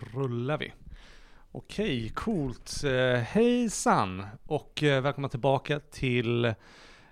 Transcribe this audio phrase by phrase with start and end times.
[0.00, 0.72] rullar vi.
[1.52, 2.84] Okej, coolt.
[2.84, 6.54] Eh, Hejsan och eh, välkomna tillbaka till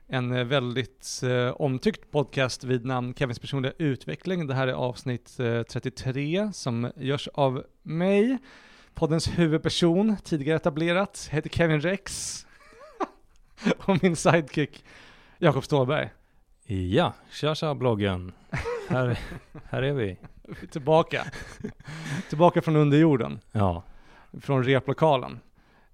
[0.07, 4.47] en väldigt eh, omtyckt podcast vid namn Kevins personliga utveckling.
[4.47, 5.37] Det här är avsnitt
[5.68, 8.39] 33 som görs av mig,
[8.94, 12.46] poddens huvudperson, tidigare etablerat, heter Kevin Rex.
[13.78, 14.84] och min sidekick
[15.38, 16.10] Jakob Ståhlberg.
[16.66, 18.32] Ja, tja tja bloggen.
[18.88, 19.18] Här,
[19.64, 20.16] här är vi.
[20.70, 21.24] Tillbaka.
[22.29, 23.41] Tillbaka från underjorden.
[23.52, 23.82] Ja,
[24.41, 25.38] från replokalen.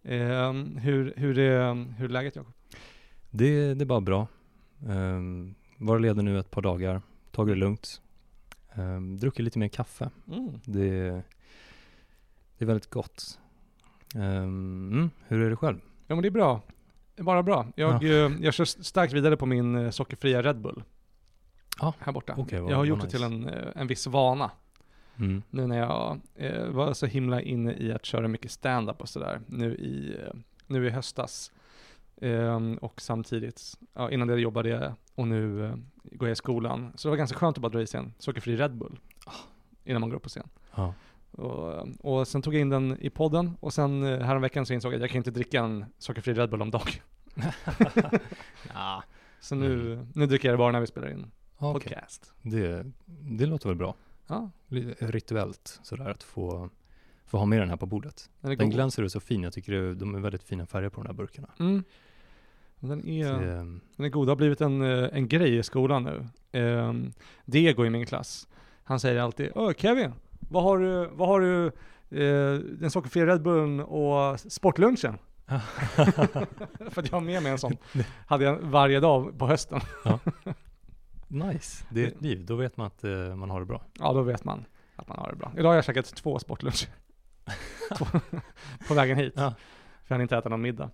[0.03, 2.53] Eh, hur, hur, är, hur är läget Jakob?
[3.31, 4.27] det, det är bara bra.
[4.87, 8.01] Um, var ledig nu ett par dagar, tagit det lugnt.
[8.75, 10.11] Um, druckit lite mer kaffe.
[10.33, 10.61] Mm.
[10.65, 11.23] Det,
[12.59, 13.39] det är väldigt gott.
[14.15, 14.23] Um,
[14.93, 15.79] mm, hur är det själv?
[16.07, 16.61] Ja men det är bra.
[17.15, 17.67] Det är bara bra.
[17.75, 20.83] Jag, eh, jag kör starkt vidare på min eh, sockerfria Red Bull.
[21.81, 22.35] Ja, Här borta.
[22.39, 23.51] okej, vad- jag har gjort vad det till nice.
[23.51, 24.51] en, eh, en viss vana.
[25.19, 25.43] Mm.
[25.51, 29.41] Nu när jag eh, var så himla inne i att köra mycket stand-up och sådär.
[29.47, 30.35] Nu i, eh,
[30.67, 31.53] nu i höstas.
[32.21, 36.93] Ehm, och samtidigt, ja, innan det jobbade jag och nu eh, går jag i skolan.
[36.95, 38.99] Så det var ganska skönt att bara dra i sig en sockerfri Red Bull.
[39.85, 40.49] Innan man går upp på scen.
[40.75, 40.95] Ja.
[41.31, 44.97] Och, och sen tog jag in den i podden och sen häromveckan så insåg jag
[44.97, 46.93] att jag kan inte dricka en sockerfri Red Bull om dagen.
[48.75, 49.03] ja,
[49.41, 51.73] Så nu, nu dricker jag det bara när vi spelar in okej.
[51.93, 52.33] podcast.
[52.43, 53.95] Det, det låter väl bra.
[54.27, 54.51] Ja,
[54.99, 56.71] Rituellt sådär att få,
[57.27, 58.31] få ha med den här på bordet.
[58.41, 59.43] den är Den glänser och så fin.
[59.43, 61.49] Jag tycker det, de är väldigt fina färger på de här burkarna.
[61.59, 61.85] Mm.
[62.81, 63.47] Den är, Så det-
[63.97, 64.27] den är god.
[64.27, 66.27] Det har blivit en, eh, en grej i skolan nu.
[66.61, 67.13] Um,
[67.45, 68.49] Diego i min klass,
[68.85, 71.67] han säger alltid Öh Kevin, vad har du, vad har du
[72.11, 75.19] eh, den sockerfria Red Bullen och sportlunchen?
[75.47, 77.77] För att jag har med mig en sån.
[78.27, 79.81] Hade jag varje dag på hösten.
[81.29, 82.47] Nice, det är ett liv.
[82.47, 83.83] Då vet man att eh, man har det bra.
[83.99, 84.65] Ja, då vet man
[84.97, 85.53] att man har det bra.
[85.57, 86.89] Idag har jag käkat två sportluncher.
[88.89, 89.33] På vägen hit.
[89.37, 89.55] Ja.
[90.05, 90.91] För jag hann inte äta någon middag.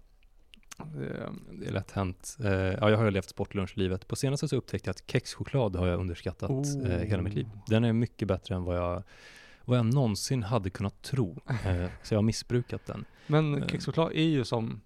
[0.79, 2.37] Ehm, Det är lätt hänt.
[2.41, 4.09] Eh, ja, jag har ju levt sportlunchlivet.
[4.09, 6.91] På senaste så upptäckte jag att kexchoklad har jag underskattat Oh.
[6.91, 7.49] eh, hela mitt liv.
[7.67, 9.03] Den är mycket bättre än vad jag,
[9.65, 11.39] vad jag någonsin hade kunnat tro.
[11.65, 13.05] Eh, så jag har missbrukat den.
[13.27, 13.67] Men Eh.
[13.69, 14.81] kexchoklad är ju som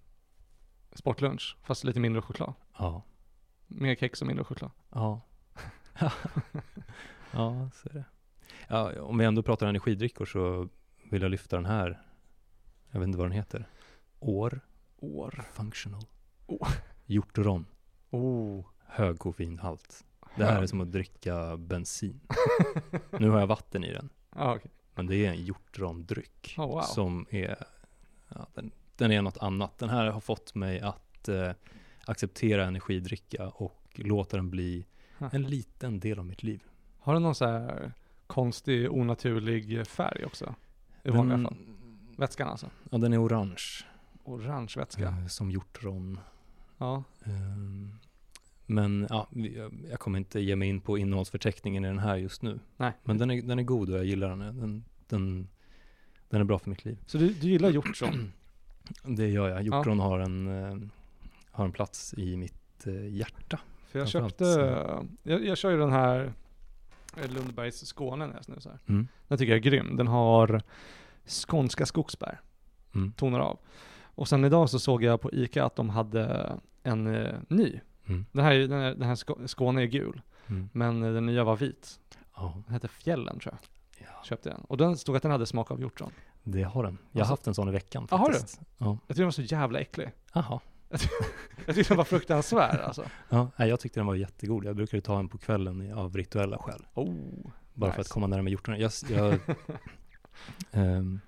[0.93, 2.53] sportlunch, fast lite mindre choklad.
[2.77, 3.03] Ja,
[3.67, 4.71] Mer kex och mindre choklad.
[4.89, 5.21] ja.
[7.31, 8.05] ja, så är det.
[8.67, 10.69] Ja, om vi ändå pratar energidryckor så
[11.03, 12.01] vill jag lyfta den här.
[12.91, 13.67] Jag vet inte vad den heter.
[14.19, 14.61] År
[15.01, 15.43] År.
[15.53, 16.03] Functional.
[16.45, 16.69] Oh.
[17.05, 17.65] Hjortron.
[18.09, 18.65] Oh.
[18.85, 20.05] Hög koffeinhalt.
[20.35, 22.19] Det här är som att dricka bensin.
[23.19, 24.09] Nu har jag vatten i den.
[24.35, 24.71] Ja, okej.
[24.95, 26.81] Men det är en hjortrondryck Oh, wow.
[26.81, 27.65] som är,
[28.27, 29.77] ja, den, den är något annat.
[29.77, 31.51] Den här har fått mig att eh,
[32.05, 34.85] acceptera energidricka och låta den bli.
[35.31, 36.63] En liten del av mitt liv.
[36.99, 37.91] Har den någon så här
[38.27, 40.55] konstig, onaturlig färg också?
[41.03, 41.55] I vanliga fall.
[42.17, 42.69] Vätskan alltså?
[42.89, 43.63] Ja, den är orange,
[44.23, 45.03] Orange vätska.
[45.07, 46.19] eh, som hjortron.
[46.77, 47.03] Ja.
[47.23, 47.91] Ehm,
[48.65, 49.27] men ja,
[49.89, 52.59] jag, kommer inte ge mig in på innehållsförteckningen i den här just nu.
[52.77, 52.91] Nej.
[53.03, 54.39] Men den är, den är god och jag gillar den.
[54.39, 55.47] Den, den,
[56.29, 56.97] den är bra för mitt liv.
[57.05, 58.31] Så du, du gillar hjortron?
[59.03, 59.63] Det gör jag.
[59.63, 60.77] Hjortron har, en, eh,
[61.51, 63.59] har en plats i mitt eh, hjärta.
[63.91, 64.43] För jag köpte,
[65.23, 66.33] jag, jag kör ju den här
[67.23, 68.79] eh, Lundbergs Skåne när jag snusar.
[68.87, 69.07] Mm.
[69.27, 69.95] Den tycker jag är grym.
[69.97, 70.61] Den har
[71.47, 72.39] skånska skogsbär,
[72.95, 73.11] Mm.
[73.11, 73.59] tonar av.
[74.03, 76.51] Och sen idag så såg jag på Ica att de hade
[76.83, 77.79] en eh, ny.
[78.05, 78.25] Mm.
[78.31, 80.69] Den här, är- den här, den här Skå- Skåne är gul, Mm.
[80.73, 81.99] men eh, den nya var vit.
[82.35, 84.07] Ja, Den hette Fjällen tror jag.
[84.07, 84.23] Ja.
[84.23, 84.61] Köpte den.
[84.61, 86.11] Och den stod att den hade smak av hjortron.
[86.43, 86.97] det har den.
[87.11, 88.33] Jag har Alltså- haft en sån i veckan Ja, har du?
[88.33, 88.61] faktiskt.
[88.77, 90.11] Ja, Jag tyckte den var så jävla äcklig.
[90.33, 90.59] Jaha.
[91.65, 93.05] Jag tyckte den var fruktansvärd alltså.
[93.29, 94.65] Ja, nej, jag tyckte den var jättegod.
[94.65, 96.85] Jag brukade ta en på kvällen av rituella skäl.
[96.93, 97.13] Oh,
[97.73, 98.01] Bara för Nice.
[98.07, 98.81] att komma närmare hjortronen.
[98.81, 99.39] Jag, jag,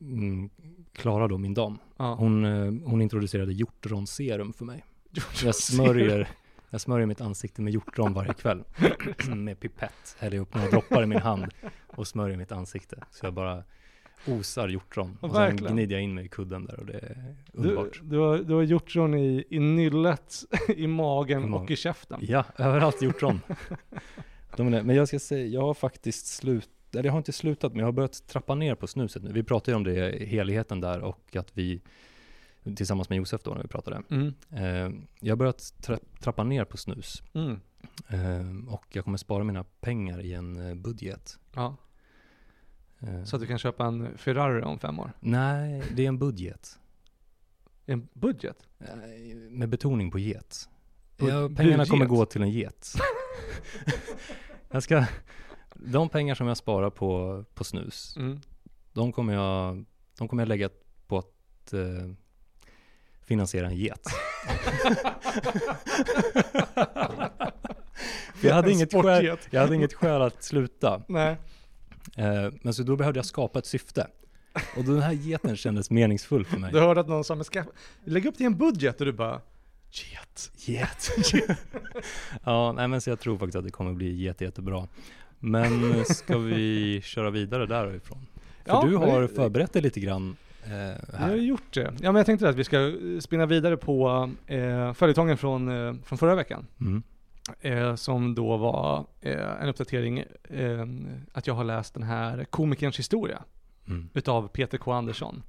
[0.00, 0.50] mm,
[0.92, 2.14] Klara då, min dam, ja.
[2.14, 4.84] hon, eh, hon introducerade hjortronserum för mig.
[5.42, 6.28] Jag smörjer,
[6.70, 8.64] jag smörjer mitt ansikte med hjortron varje kväll.
[9.36, 11.46] med pipett, häller upp några droppar i min hand
[11.86, 13.04] och smörjer mitt ansikte.
[13.10, 13.64] Så jag bara
[14.28, 15.18] osar hjortron.
[15.20, 15.72] Ja, Och sen verkligen.
[15.76, 18.00] gnider jag in mig i kudden där och det är Du, underbart.
[18.02, 20.34] du, har, du har hjortron i, i nyllet,
[20.76, 22.18] i magen och i käften.
[22.22, 23.40] Ja, överallt hjortron.
[24.56, 24.82] De är det.
[24.82, 27.86] Men jag ska säga, jag har faktiskt slut, eller jag har inte slutat, men jag
[27.86, 29.32] har börjat trappa ner på snuset nu.
[29.32, 31.80] Vi pratade ju om det, heligheten där och att vi,
[32.76, 34.34] tillsammans med Josef då när vi pratade, Mm.
[34.50, 37.22] eh, jag har börjat tra trappa ner på snus.
[37.34, 37.60] Mm.
[38.08, 41.38] Eh, och jag kommer spara mina pengar i en eh, budget.
[41.54, 41.76] Ja.
[43.02, 45.12] Eh, Så att du kan köpa en Ferrari om fem år.
[45.20, 46.78] Nej, det är en budget.
[47.86, 48.56] En budget?
[48.80, 48.86] Eh,
[49.50, 50.68] Med betoning på get.
[51.18, 52.18] Bud- Ja, pengarna kommer budget?
[52.18, 52.94] gå till en get.
[54.70, 55.04] jag ska,
[55.74, 58.40] de pengar som jag sparar på, på snus, Mm.
[58.92, 59.84] de kommer jag,
[60.18, 60.68] de kommer jag lägga
[61.06, 61.80] på att eh,
[63.22, 64.06] finansiera en get.
[68.42, 71.02] Jag hade, inget skäl, jag hade inget skäl att sluta.
[71.08, 71.36] Nej.
[72.16, 74.06] Eh, men så då behövde jag skapa ett syfte.
[74.76, 76.72] Och den här geten kändes meningsfull för mig.
[76.72, 77.42] Du hörde att någon sa,
[78.04, 79.40] lägg upp det i en budget och du bara,
[79.90, 80.50] get.
[80.56, 81.10] Get.
[82.44, 84.88] ja, nej men så jag tror faktiskt att det kommer bli jätte, jättebra.
[85.38, 88.26] Men ska vi köra vidare därifrån?
[88.64, 91.36] För Ja, du har förberett dig lite grann eh, Jag har här.
[91.36, 91.80] gjort det.
[92.00, 96.18] Ja men jag tänkte att vi ska spinna vidare på eh, följetongen från, eh, från
[96.18, 96.66] förra veckan.
[96.80, 97.02] Mm.
[97.60, 100.86] Eh, som då var eh, en uppdatering, eh,
[101.32, 103.42] att jag har läst den här Komikerns historia
[103.86, 104.08] Mm.
[104.14, 104.92] utav Peter K.
[104.92, 105.42] Andersson.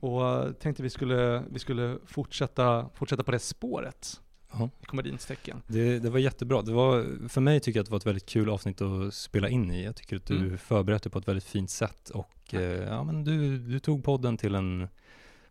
[0.00, 4.20] Och tänkte vi skulle, vi skulle fortsätta, fortsätta på det spåret
[4.52, 4.70] Ja.
[4.82, 5.62] i komedins tecken.
[5.66, 6.62] Det, det var jättebra.
[6.62, 9.48] Det var, för mig tycker jag att det var ett väldigt kul avsnitt att spela
[9.48, 9.84] in i.
[9.84, 10.58] Jag tycker att du Mm.
[10.58, 14.36] förberedde dig på ett väldigt fint sätt och eh, ja, men du, du tog podden
[14.36, 14.88] till en,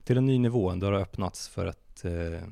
[0.04, 0.70] till en ny nivå.
[0.70, 2.48] En dörr har öppnats för ett, eh,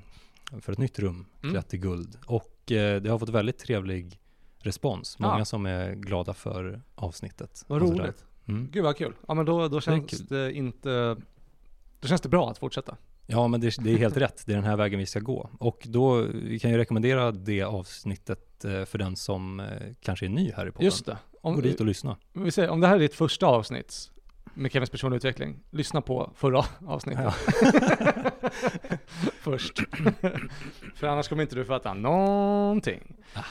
[0.61, 1.53] för ett nytt rum, Mm.
[1.53, 2.17] klätt i guld.
[2.25, 4.19] Och det har fått väldigt trevlig
[4.59, 5.19] respons.
[5.19, 5.45] Många Ja.
[5.45, 7.63] som är glada för avsnittet.
[7.67, 8.03] Vad sådär.
[8.03, 8.25] roligt.
[8.47, 8.69] Mm.
[8.71, 9.13] Gud vad kul.
[9.27, 10.25] Ja men då, då känns kul.
[10.29, 11.17] det inte,
[11.99, 12.97] då känns det bra att fortsätta.
[13.29, 14.43] Ja, men det, det är helt rätt.
[14.45, 15.49] Det är den här vägen vi ska gå.
[15.59, 19.65] Och då, vi kan ju rekommendera det avsnittet eh, för den som eh,
[20.01, 20.85] kanske är ny här i podden.
[20.85, 21.17] Just det.
[21.41, 22.17] Om, Gå dit och lyssna.
[22.33, 24.11] vi säger, om det här är ditt första avsnitt
[24.53, 27.23] med Kevins personliga utveckling, lyssna på förra avsnittet.
[27.23, 27.33] Ja.
[29.39, 29.79] Först.
[30.95, 33.15] För annars kommer inte du fatta någonting.
[33.33, 33.43] Ah.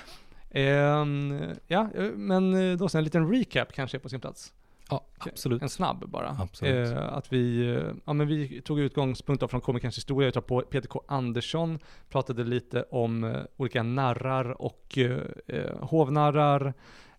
[0.51, 4.53] Ehm, ja, men då sen en liten recap kanske är på sin plats.
[4.91, 5.63] Ja, absolut.
[5.63, 6.49] En snabb bara.
[6.63, 11.03] Eh, att vi, eh, ja men vi tog utgångspunkt från komikerns historia, utav Peter K.
[11.09, 11.79] Andersson,
[12.09, 16.75] pratade lite om eh, olika narrar och eh, eh, hovnarrar,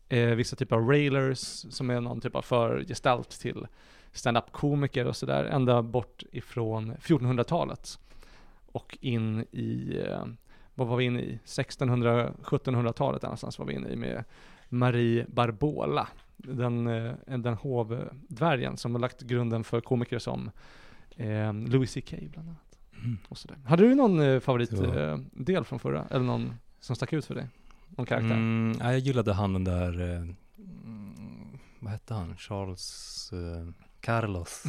[0.10, 3.68] eh, vissa typer av railers, som är någon typ av förgestalt till
[4.18, 8.00] stand-up-komiker och sådär, ända bort ifrån 1400-talet
[8.72, 10.26] och in i, eh,
[10.76, 11.40] vad var vi inne i?
[11.46, 14.24] 1600-1700-talet där någonstans var vi inne i med
[14.70, 20.52] Marie Barbola den, eh, den hovdvärgen som har lagt grunden för komiker som
[21.16, 22.78] eh, Louis CK bland annat.
[23.04, 23.18] Mm.
[23.30, 23.58] Och sådär.
[23.66, 24.40] Hade du någon Ja.
[24.40, 26.06] favoritdel del från förra?
[26.10, 27.48] Eller någon som stack ut för dig?
[27.90, 28.32] Någon karaktär?
[28.32, 30.26] Mm, ja, jag gillade han den där, eh,
[31.80, 32.38] vad hette han?
[32.38, 33.68] Charles eh,
[34.02, 34.64] Carlos.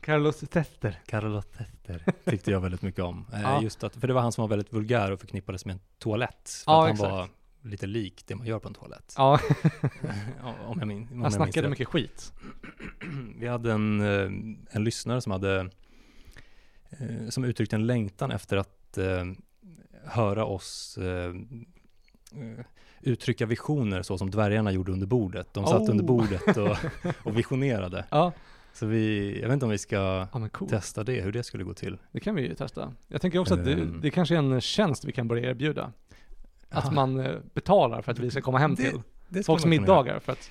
[0.00, 1.00] Carlos Tester.
[1.06, 3.26] Carlos Tester tyckte jag väldigt mycket om.
[3.32, 3.62] Eh, Ja.
[3.62, 6.62] Just att, för det var han som var väldigt vulgär och förknippades med en toalett.
[6.64, 7.10] För Ja, att han exakt.
[7.12, 7.28] var
[7.70, 9.14] lite lik det man gör på en toalett.
[9.16, 9.40] Ja,
[10.66, 12.32] om jag min, om jag han minns snackade mycket skit.
[13.38, 14.30] Vi hade en, eh,
[14.76, 15.70] en lyssnare som hade
[16.90, 18.68] eh, som uttryckte en längtan efter att
[20.04, 20.98] höra oss
[23.00, 25.54] uttrycka visioner så som dvärgarna gjorde under bordet.
[25.54, 25.90] De satt Oh.
[25.90, 26.76] under bordet och,
[27.26, 28.04] och visionerade.
[28.10, 28.32] Ja,
[28.74, 29.96] Så vi, jag vet inte om vi ska
[30.32, 30.68] ja cool.
[30.68, 31.98] testa det, hur det skulle gå till.
[32.12, 32.92] Det kan vi ju testa.
[33.08, 34.00] Jag tänker också att det, Ehm.
[34.02, 35.92] det kanske är en tjänst vi kan börja erbjuda.
[36.68, 36.90] Att Ja.
[36.90, 40.32] man eh, betalar för att vi ska komma hem Det- till det folks middagar för
[40.32, 40.50] att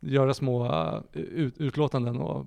[0.00, 2.46] göra små eh, ut, utlåtanden och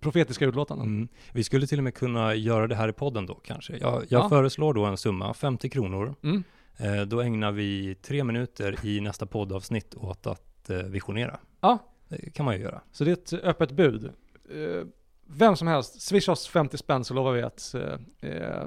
[0.00, 0.86] profetiska utlåtanden.
[0.86, 1.08] Mm.
[1.32, 3.76] Vi skulle till och med kunna göra det här i podden då kanske.
[3.76, 4.28] Jag, jag Ja.
[4.28, 6.14] föreslår då en summa, 50 kronor.
[6.22, 6.42] Mm.
[6.76, 11.38] Eh, då ägnar vi tre minuter i nästa poddavsnitt åt att eh, visionera.
[11.60, 11.78] Ja.
[12.08, 12.80] Det kan man ju göra.
[12.92, 14.10] Så det är ett öppet bud.
[14.50, 14.86] Eh,
[15.32, 18.66] Vem som helst, swisha oss 50 spänn så lovar vi att eh, eh,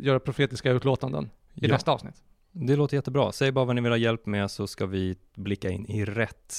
[0.00, 1.72] göra profetiska utlåtanden i Ja.
[1.72, 2.22] nästa avsnitt.
[2.52, 3.32] Det låter jättebra.
[3.32, 6.54] Säg bara vad ni vill ha hjälp med så ska vi blicka in i rätt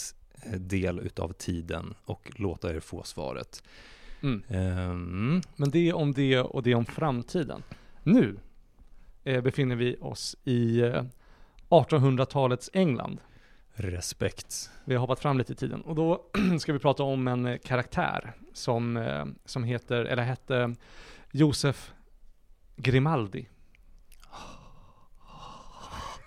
[0.57, 3.63] del utav tiden och låta er få svaret.
[4.23, 4.43] Mm.
[4.47, 7.63] Ehm, Men det om det och det om framtiden.
[8.03, 8.37] Nu
[9.23, 11.03] eh, befinner vi oss i eh,
[11.69, 13.17] 1800-talets England.
[13.73, 14.71] Respekt.
[14.85, 16.25] Vi har hoppat fram lite i tiden och då
[16.59, 20.75] ska vi prata om en eh, karaktär som, eh, som heter, eller hette
[21.31, 21.93] Josef
[22.75, 23.49] Grimaldi.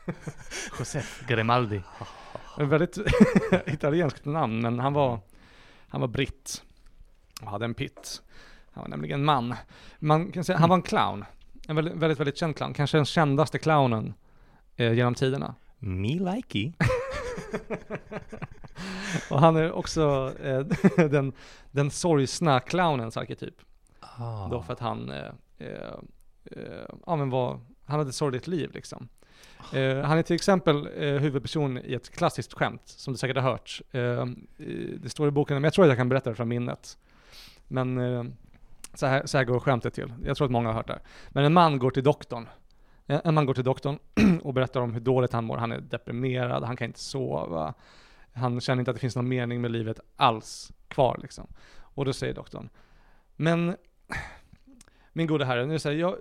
[0.78, 1.82] Josef Grimaldi.
[2.58, 2.98] En väldigt
[3.66, 5.20] italienskt namn, men han var,
[5.88, 6.62] han var britt
[7.42, 8.22] och hade en pitt.
[8.70, 9.54] Han var nämligen man.
[9.98, 11.24] Man kan säga, han var en clown.
[11.68, 12.74] En väldigt, väldigt, väldigt känd clown.
[12.74, 14.14] Kanske den kändaste clownen
[14.76, 15.54] eh, genom tiderna.
[15.78, 16.72] Me likey.
[19.30, 20.58] Och han är också eh,
[21.08, 21.32] den,
[21.70, 23.54] den sorgsna clownens arketyp.
[24.00, 24.48] Ah.
[24.48, 25.24] Då för att han, eh,
[25.58, 25.94] eh,
[26.44, 29.08] eh, ja men var, han hade ett sorgligt liv liksom.
[29.72, 33.42] Eh, han är till exempel eh, huvudperson i ett klassiskt skämt, som du säkert har
[33.50, 33.80] hört.
[34.58, 36.98] I- det står i boken, men jag tror att jag kan berätta det från minnet.
[37.68, 38.36] Men
[38.94, 40.12] så, här, så här går skämtet till.
[40.24, 40.98] Jag tror att många har hört det.
[41.28, 42.48] Men en man går till doktorn.
[43.06, 43.98] En en man går till doktorn
[44.42, 45.56] och berättar om hur dåligt han mår.
[45.56, 47.74] Han är deprimerad, han kan inte sova.
[48.32, 51.46] Han känner inte att det finns någon mening med livet alls kvar liksom.
[51.80, 52.68] Och då säger doktorn,
[53.36, 53.76] men
[55.12, 56.16] min gode herre, nu säger jag,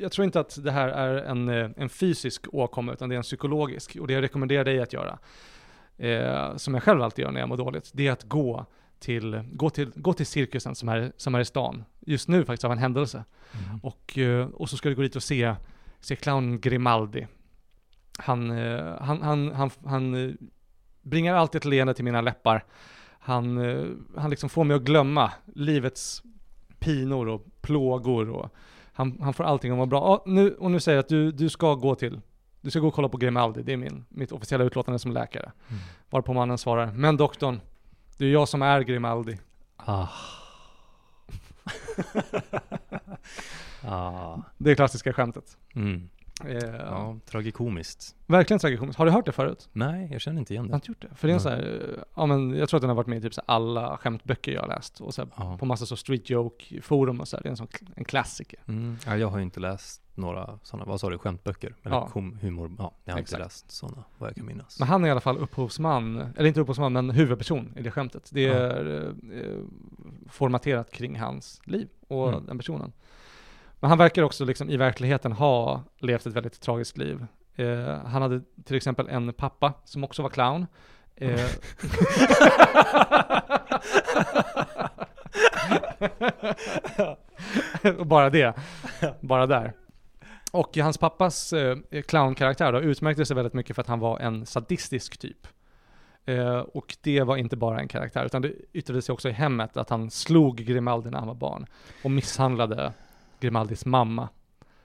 [0.00, 3.16] jag tror inte att det här är en, eh, en fysisk åkomma, utan det är
[3.16, 3.96] en psykologisk.
[4.00, 5.18] Och det jag rekommenderar dig att göra,
[5.96, 8.66] eh, som jag själv alltid gör när jag mår dåligt, det är att gå
[8.98, 11.84] till, gå till, gå till cirkusen som är, som är i stan.
[12.00, 13.24] Just nu faktiskt av en händelse.
[13.52, 13.80] Mm.
[13.82, 15.54] Och, eh, och så ska du gå dit och se,
[16.06, 17.26] se clown Grimaldi.
[18.18, 20.34] Han, eh, han, han, han, han eh,
[21.02, 22.64] bringar alltid ett leende till mina läppar.
[23.18, 23.84] Han, eh,
[24.16, 26.22] han liksom får mig att glömma livets
[26.78, 28.50] pinor och plågor och
[28.92, 30.02] han, han får allting att vara bra.
[30.02, 32.20] Ah, nu, och nu säger jag att du, du ska gå till,
[32.60, 35.52] du ska gå och kolla på Grimaldi, det är min, mitt officiella utlåtande som läkare.
[35.68, 35.82] Mm.
[36.10, 37.60] Varpå mannen svarar, men doktorn,
[38.16, 39.38] det är jag som är Grimaldi.
[39.76, 40.06] Ah.
[43.86, 44.42] ah.
[44.58, 45.56] Det är klassiska skämtet.
[45.74, 46.08] Mm.
[46.44, 48.14] Eh, Ja, tragikomiskt.
[48.26, 48.98] Verkligen tragikomiskt.
[48.98, 49.68] Har du hört det förut?
[49.72, 50.76] Nej, jag känner inte igen Jag har det.
[50.76, 51.16] inte gjort det.
[51.16, 51.70] För det är en Nej.
[51.78, 53.96] här, eh, ja men jag tror att den har varit med i typ så alla
[53.96, 55.00] skämtböcker jag har läst.
[55.00, 55.56] Och så här, Ja.
[55.58, 57.42] på massa så street joke forum och så här.
[57.42, 58.58] Det är en sån en klassiker.
[58.68, 58.96] Mm.
[59.06, 61.74] Ja, jag har ju inte läst några sådana, vad sa du, skämtböcker?
[61.82, 62.10] Eller Ja.
[62.40, 62.72] humor?
[62.78, 63.32] Ja, jag har Exakt.
[63.32, 64.78] inte läst sådana, vad jag kan minnas.
[64.78, 68.30] Men han är i alla fall upphovsman, eller inte upphovsman, men huvudperson i det skämtet.
[68.32, 68.54] Det Ja.
[68.54, 69.60] är eh,
[70.28, 72.46] formaterat kring hans liv och Mm.
[72.46, 72.92] den personen.
[73.86, 77.26] Men han verkar också liksom i verkligheten ha levt ett väldigt tragiskt liv.
[77.56, 80.66] Eh, han hade till exempel en pappa som också var clown.
[81.16, 81.40] Eh,
[87.98, 88.54] och bara det,
[89.20, 89.72] bara där.
[90.52, 91.76] Och hans pappas eh,
[92.06, 95.46] clownkaraktär då utmärkte sig väldigt mycket för att han var en sadistisk typ.
[96.24, 99.76] Eh, och det var inte bara en karaktär, utan det yttrade sig också i hemmet
[99.76, 101.66] att han slog Grimaldi när han var barn.
[102.04, 102.92] Och misshandlade
[103.40, 104.28] Grimaldis mamma.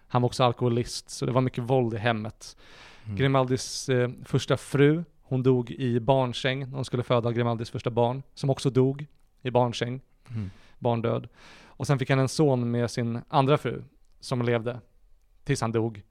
[0.07, 2.57] Han var också alkoholist, så det var mycket våld i hemmet.
[3.05, 3.15] Mm.
[3.17, 8.23] Grimaldis eh, första fru, hon dog i barnsäng när hon skulle föda Grimaldis första barn,
[8.33, 9.05] som också dog
[9.41, 10.49] i barnsäng, Mm.
[10.79, 11.27] barndöd.
[11.65, 13.83] Och sen fick han en son med sin andra fru,
[14.19, 14.79] som levde
[15.43, 16.01] tills han dog,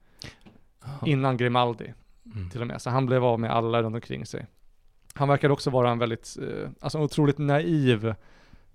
[0.84, 0.98] Jaha.
[1.06, 1.92] innan Grimaldi
[2.34, 2.50] Mm.
[2.50, 2.82] till och med.
[2.82, 4.46] Så han blev av med alla runt omkring sig.
[5.14, 8.14] Han verkar också vara en väldigt, eh, alltså en otroligt naiv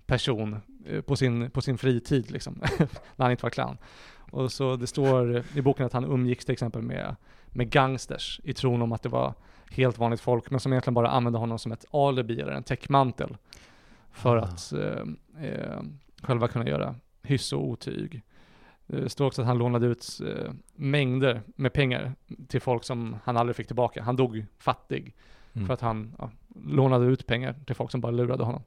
[0.06, 0.56] person
[1.06, 2.60] på, sin, på sin fritid liksom,
[3.16, 3.78] när han inte var clown.
[4.30, 7.16] Och så det står i boken att han umgicks till exempel med,
[7.46, 9.34] med gangsters i tron om att det var
[9.70, 13.36] helt vanligt folk, men som egentligen bara använde honom som ett alibi eller en täckmantel
[14.12, 14.40] för Ah.
[14.42, 15.02] att eh,
[15.48, 15.80] eh,
[16.22, 18.22] själva kunna göra hyss och otyg.
[18.86, 22.14] Det står också att han lånade ut eh, mängder med pengar
[22.48, 24.02] till folk som han aldrig fick tillbaka.
[24.02, 25.14] Han dog fattig
[25.52, 25.66] Mm.
[25.66, 26.30] för att han ja,
[26.66, 28.62] lånade ut pengar till folk som bara lurade honom.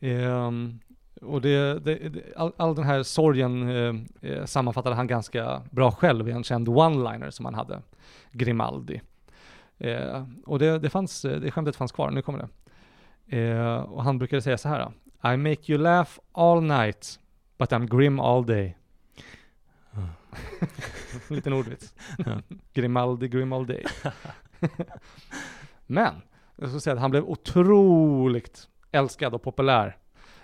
[0.00, 0.80] Ehm,
[1.20, 3.94] och det, det, all, all den här sorgen eh,
[4.30, 7.82] eh, sammanfattade han ganska bra själv i en känd one-liner som han hade,
[8.32, 9.00] Grimaldi.
[9.78, 12.48] Eh, och det, det, fanns, eh, det skämtet fanns kvar, nu kommer det.
[13.38, 14.92] Eh, och han brukade säga så här.
[15.34, 17.20] I make you laugh all night,
[17.58, 18.76] but I'm grim all day.
[21.28, 21.94] En liten ordvits.
[22.26, 22.40] Ja.
[22.72, 23.84] Grimaldi, grim all day.
[25.86, 26.14] Men,
[26.56, 29.96] jag ska säga att han blev otroligt älskad och populär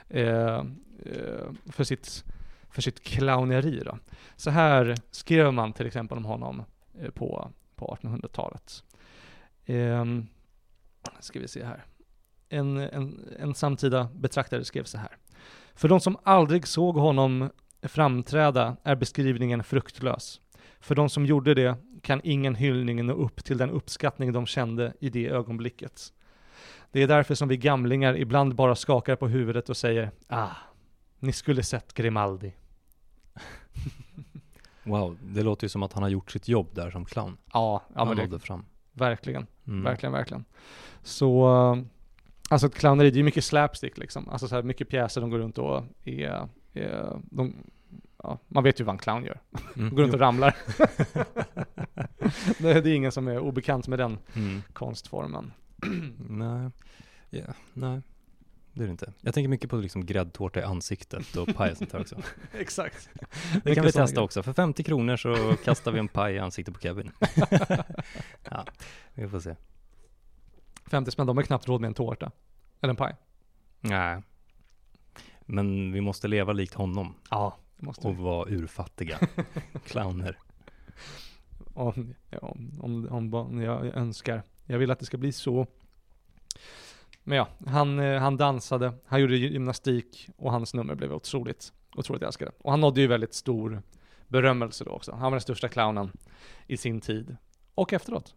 [0.09, 0.57] eh,
[1.05, 2.25] eh, för, sitt,
[2.71, 3.83] för sitt clowneri.
[3.85, 3.99] Då.
[4.37, 6.63] Så här skrev man till exempel om honom
[7.01, 8.85] eh, på, på 1800-talet.
[9.65, 10.05] Eh,
[11.21, 11.85] ska vi se här.
[12.49, 15.17] En, en, en samtida betraktare skrev så här.
[15.75, 17.51] För de som aldrig såg honom
[17.83, 20.41] framträda är beskrivningen fruktlös.
[20.81, 24.93] För de som gjorde det kan ingen hyllning nå upp till den uppskattning de kände
[25.01, 26.13] i det ögonblicket.
[26.93, 30.49] Det är därför som vi gamlingar ibland bara skakar på huvudet och säger Ah,
[31.19, 32.53] ni skulle sett Grimaldi.
[34.83, 37.37] Wow, det låter ju som att han har gjort sitt jobb där som clown.
[37.53, 38.65] Ja, ja han men det, fram.
[38.93, 39.85] verkligen, Mm.
[39.85, 40.45] verkligen, verkligen.
[41.03, 41.83] Så, eh,
[42.51, 44.29] alltså ett clowneri, det är ju mycket slapstick liksom.
[44.29, 47.55] Alltså så här mycket pjäser de går runt och är, är de,
[48.23, 49.41] ja, man vet ju vad en clown gör.
[49.77, 49.91] Mm.
[49.95, 50.57] Går runt och ramlar.
[52.63, 54.63] det, det är ingen som är obekant med den Mm.
[54.73, 55.53] konstformen.
[56.29, 56.71] Nej,
[57.31, 58.03] ja, nej.
[58.73, 59.13] Det är det inte.
[59.21, 62.17] Jag tänker mycket på liksom gräddtårta i ansiktet och paj och sånt här också.
[62.53, 63.09] Exakt.
[63.53, 64.43] Det Mycket kan vi testa också.
[64.43, 67.11] För 50 kronor så kastar vi en paj i ansiktet på Kevin.
[68.51, 68.65] ja,
[69.15, 69.57] vi får se.
[70.87, 72.31] 50 spänn, de har knappt råd med en tårta.
[72.81, 73.17] Eller en paj.
[73.81, 74.23] Nej.
[75.41, 78.23] Men vi måste leva likt honom Ja, det måste och vi.
[78.23, 79.19] vara urfattiga
[79.87, 80.39] clowner.
[81.75, 82.15] Om,
[82.81, 84.43] om, om, om jag önskar.
[84.67, 85.67] Jag vill att det ska bli så.
[87.25, 92.23] Men ja, han, eh, han dansade, han gjorde gymnastik och hans nummer blev otroligt, otroligt
[92.23, 92.53] älskade.
[92.59, 93.83] Och han nådde ju väldigt stor
[94.29, 95.13] berömmelse då också.
[95.13, 96.11] Han var den största clownen
[96.67, 97.37] i sin tid.
[97.75, 98.35] Och efteråt.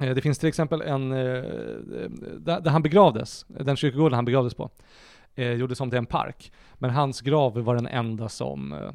[0.00, 1.42] Eh, det finns till exempel en, eh,
[2.38, 4.70] där, han begravdes, den kyrkogården han begravdes på,
[5.34, 6.52] gjordes om till en park.
[6.74, 8.92] Men hans grav var den enda som,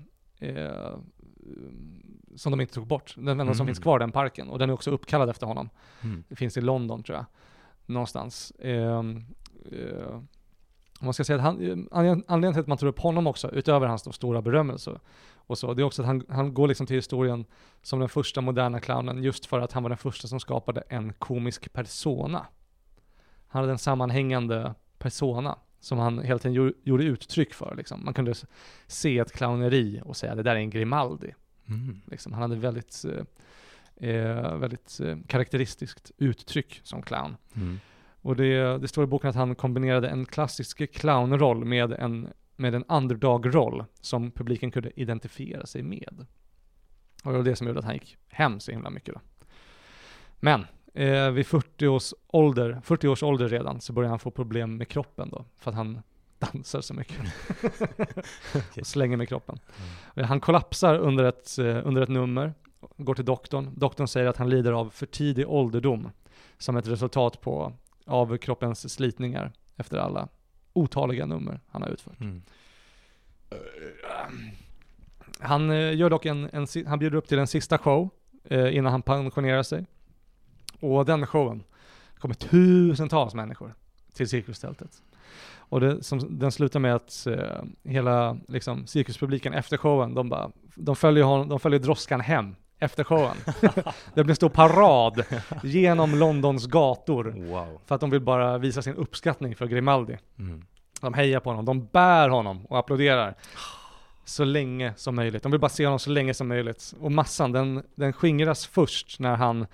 [2.38, 3.14] som de inte tog bort.
[3.18, 3.66] Den enda som Mm.
[3.68, 4.50] finns kvar, den parken.
[4.50, 5.70] Och den är också uppkallad efter honom.
[6.04, 6.24] Mm.
[6.30, 7.26] Det finns i London tror jag,
[7.86, 8.52] någonstans.
[8.52, 9.00] Eh,
[9.72, 10.16] eh,
[11.00, 13.28] om man ska säga att han, eh, anled- anledningen till att man tar upp honom
[13.28, 15.00] också, utöver hans stora berömmelse
[15.48, 17.46] och så, det är också att han, han går liksom till historien
[17.82, 21.14] som den första moderna clownen just för att han var den första som skapade en
[21.14, 22.46] komisk persona.
[23.48, 27.76] Han hade en sammanhängande persona som han hela tiden gjo- gjorde uttryck för.
[27.76, 28.06] Liksom.
[28.06, 28.34] Man kunde
[28.88, 31.34] se ett clowneri och säga det där är en Grimaldi.
[31.70, 32.02] Mm.
[32.06, 32.34] Liksom.
[32.34, 37.38] Han hade väldigt, eh, eh, väldigt eh, karaktäristiskt uttryck som clown.
[37.56, 37.80] Mm.
[38.22, 42.76] Och det, det står i boken att han kombinerade en klassisk clownroll med en, med
[42.76, 46.26] en underdog-roll som publiken kunde identifiera sig med.
[47.24, 49.22] Och det var det som gjorde att han gick hem så himla mycket då.
[50.40, 54.78] Men eh, vid 40 års, ålder, 40 års ålder redan så började han få problem
[54.78, 56.02] med kroppen då, för att han
[56.40, 57.20] dansar så mycket.
[58.80, 59.60] och slänger med kroppen.
[60.16, 62.54] Eh, Han kollapsar under ett, eh, under ett nummer,
[62.98, 63.74] går till doktorn.
[63.76, 66.10] Doktorn säger att han lider av för tidig ålderdom
[66.58, 67.74] som ett resultat på,
[68.06, 70.28] av kroppens slitningar efter alla
[70.74, 72.20] otaliga nummer han har utfört.
[72.22, 72.42] Mm.
[75.40, 78.10] Han eh, gör dock en, en, han bjuder upp till en sista show
[78.44, 79.86] eh, innan han pensionerar sig.
[80.80, 81.64] Och den showen
[82.18, 83.74] kommer tusentals människor
[84.14, 85.02] till cirkustältet.
[85.58, 90.52] Och det, som, den slutar med att eh, hela liksom, cirkuspubliken efter showen, de, bara,
[90.76, 93.38] de, följer honom, de följer droskan hem efter showen.
[94.14, 95.24] det blir en stor parad
[95.64, 97.80] genom Londons gator Wow.
[97.86, 100.18] för att de vill bara visa sin uppskattning för Grimaldi.
[100.40, 100.66] Mm.
[101.02, 103.36] De hejar på honom, de bär honom och applåderar
[104.26, 105.44] så länge som möjligt.
[105.44, 106.94] De vill bara se honom så länge som möjligt.
[107.00, 109.68] Och massan, den, den skingras först när han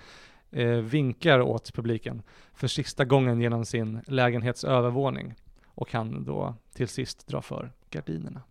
[0.50, 2.22] eh, vinkar åt publiken
[2.54, 5.34] för sista gången genom sin lägenhets övervåning.
[5.74, 8.42] Och kan då till sist dra för gardinerna.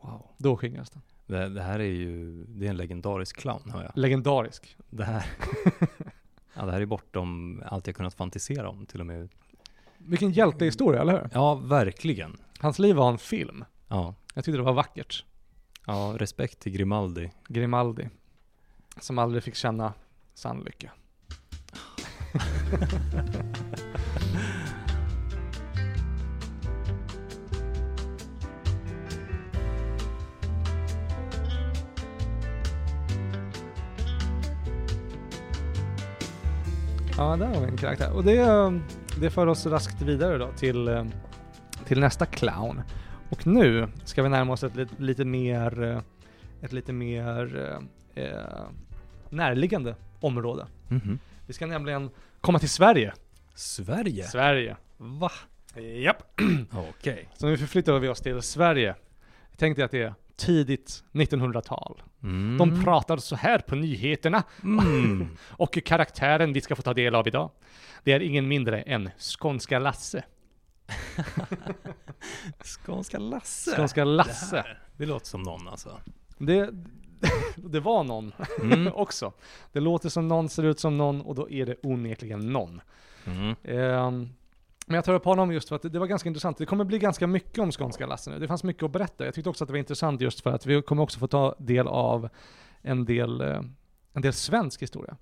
[0.00, 0.26] Wow.
[0.38, 1.02] Då skingras den.
[1.26, 3.92] Det, det här är ju, det är en legendarisk clown hör jag.
[3.94, 4.76] Legendarisk.
[4.90, 5.26] Det här,
[6.54, 9.28] ja, det här är bortom allt jag kunnat fantisera om till och med.
[9.98, 11.30] Vilken hjältehistoria, eller hur?
[11.32, 12.36] Ja, verkligen.
[12.58, 13.64] Hans liv var en film.
[13.88, 15.24] Ja, Jag tyckte det var vackert.
[15.86, 17.32] ja respekt till Grimaldi.
[17.48, 18.08] Grimaldi.
[19.00, 19.92] Som aldrig fick känna
[20.34, 20.92] sann lycka.
[37.22, 38.12] Ja, där har vi en karaktär.
[38.16, 38.72] Och det, eh,
[39.20, 41.04] det för oss raskt vidare då till, eh,
[41.86, 42.82] till nästa clown.
[43.30, 46.00] Och nu ska vi närma oss ett lite, lite mer, eh,
[46.62, 47.70] ett lite mer
[48.16, 48.64] eh, eh,
[49.30, 50.66] närliggande område.
[50.88, 51.18] Mhm.
[51.46, 53.12] Vi ska nämligen komma till Sverige.
[53.54, 54.24] Sverige?
[54.24, 54.76] Sverige.
[54.96, 55.30] Va?
[56.02, 56.40] Japp.
[56.72, 57.28] Okej.
[57.34, 58.94] Så nu förflyttar vi oss till Sverige.
[59.56, 62.02] Tänk dig att det är tidigt 1900-tal.
[62.22, 62.58] Mm.
[62.58, 65.36] De pratar så här på nyheterna Mm.
[65.50, 67.50] och karaktären vi ska få ta del av idag.
[68.04, 70.24] Det är ingen mindre än Skånska Lasse.
[72.64, 73.76] Skånska Lasse.
[73.76, 74.56] Skånska Det, Lasse.
[74.56, 76.00] här, det låter som någon alltså.
[76.38, 76.70] Det,
[77.56, 78.92] det var någon Mm.
[78.94, 79.32] också.
[79.72, 82.80] Det låter som någon, ser ut som någon och då är det onekligen någon.
[83.24, 84.28] Mm.
[84.86, 86.56] Men jag tar upp honom just för att det, det var ganska intressant.
[86.58, 88.38] Det kommer bli ganska mycket om Skånska Lasse nu.
[88.38, 89.24] Det fanns mycket att berätta.
[89.24, 91.54] Jag tyckte också att det var intressant just för att vi kommer också få ta
[91.58, 92.28] del av
[92.82, 93.60] en del, eh,
[94.12, 95.16] en del svensk historia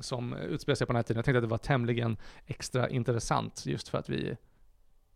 [0.00, 1.18] som utspelar sig på den här tiden.
[1.18, 2.16] Jag tänkte att det var tämligen
[2.46, 4.36] extra intressant just för att vi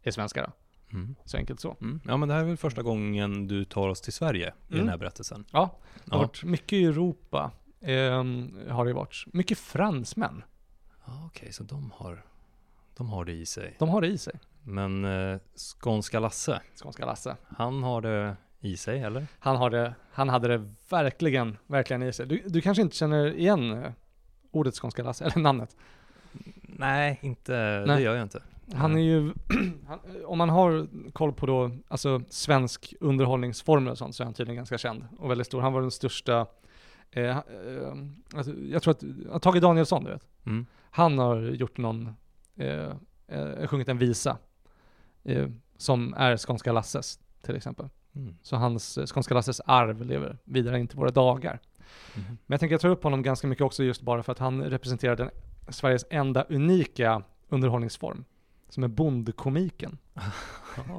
[0.02, 0.42] är svenskar.
[0.42, 0.52] Då.
[0.98, 1.14] Mm.
[1.24, 1.76] Så enkelt så.
[1.80, 2.00] Mm.
[2.06, 4.78] Ja men det här är väl första gången du tar oss till Sverige i Mm.
[4.78, 5.44] den här berättelsen.
[5.52, 6.26] Ja, det har Ja.
[6.26, 7.50] varit mycket i Europa.
[7.80, 9.24] ehm, har det varit.
[9.32, 10.42] Mycket fransmän.
[11.06, 12.24] Ja, Okej, så de har,
[12.96, 13.76] de har det i sig.
[13.78, 14.34] De har det i sig.
[14.62, 17.36] Men eh, Skånska Lasse, Skånska Lasse.
[17.56, 19.26] han har det i sig eller?
[19.38, 22.26] Han, har det, han hade det verkligen, verkligen i sig.
[22.26, 23.92] Du, du kanske inte känner igen eh,
[24.50, 25.76] ordet Skånska Lasse, eller namnet.
[26.62, 27.96] Nej, inte, Nej.
[27.96, 28.42] det gör jag inte.
[28.74, 29.32] Han är ju,
[29.86, 34.34] han, om man har koll på då, alltså svensk underhållningsformer och sånt så är han
[34.34, 35.60] tydligen ganska känd och väldigt stor.
[35.60, 36.46] Han var den största,
[37.10, 37.42] eh, eh,
[38.36, 38.94] alltså, jag tror
[39.32, 40.66] att, Tage Danielsson du vet, Mm.
[40.90, 42.16] han har gjort någon,
[42.56, 42.92] eh,
[43.28, 44.38] eh, sjungit en visa
[45.24, 47.88] eh, som är Skånska Lasses till exempel.
[48.14, 48.34] Mm.
[48.42, 51.60] Så hans, eh, Skånska Lasses arv lever vidare in till våra dagar.
[52.14, 52.24] Mhm.
[52.26, 54.62] Men jag tänker jag tar upp honom ganska mycket också just bara för att han
[54.62, 55.30] representerar den,
[55.68, 58.24] Sveriges enda unika underhållningsform.
[58.68, 59.98] Som är bondkomiken.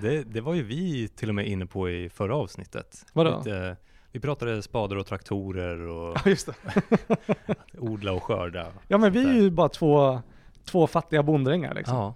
[0.00, 3.06] det, det var ju vi till och med inne på i förra avsnittet.
[3.12, 3.38] Vadå?
[3.38, 3.76] Lite,
[4.12, 6.54] Vi pratade spader och traktorer och Ja, just det.
[7.78, 8.66] odla och skörda.
[8.88, 10.20] Ja, men vi är ju bara två,
[10.64, 11.96] två fattiga bonddrängar liksom.
[11.96, 12.14] Ja.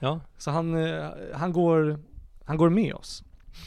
[0.00, 1.98] Ja, Så han, eh, han, går,
[2.44, 3.24] han går med oss.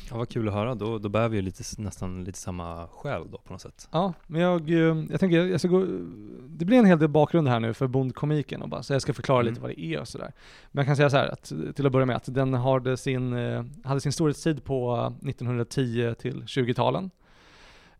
[0.10, 0.76] ja, vad kul att höra.
[0.76, 3.88] Då, då bär vi ju lite, nästan lite samma själ då på något sätt.
[3.91, 4.78] jag men jag, eh,
[5.10, 5.86] jag tänker, jag ska gå,
[6.48, 9.13] det blir en hel del bakgrund här nu för bondkomiken och bara, så jag ska
[9.13, 9.50] förklara Mm.
[9.54, 10.32] lite vad det är och sådär.
[10.72, 11.44] Men jag kan säga så här, att,
[11.76, 16.44] till att börja med, att den hade sin, eh, hade sin storhetstid på 1910 till
[16.44, 17.12] 20-talen.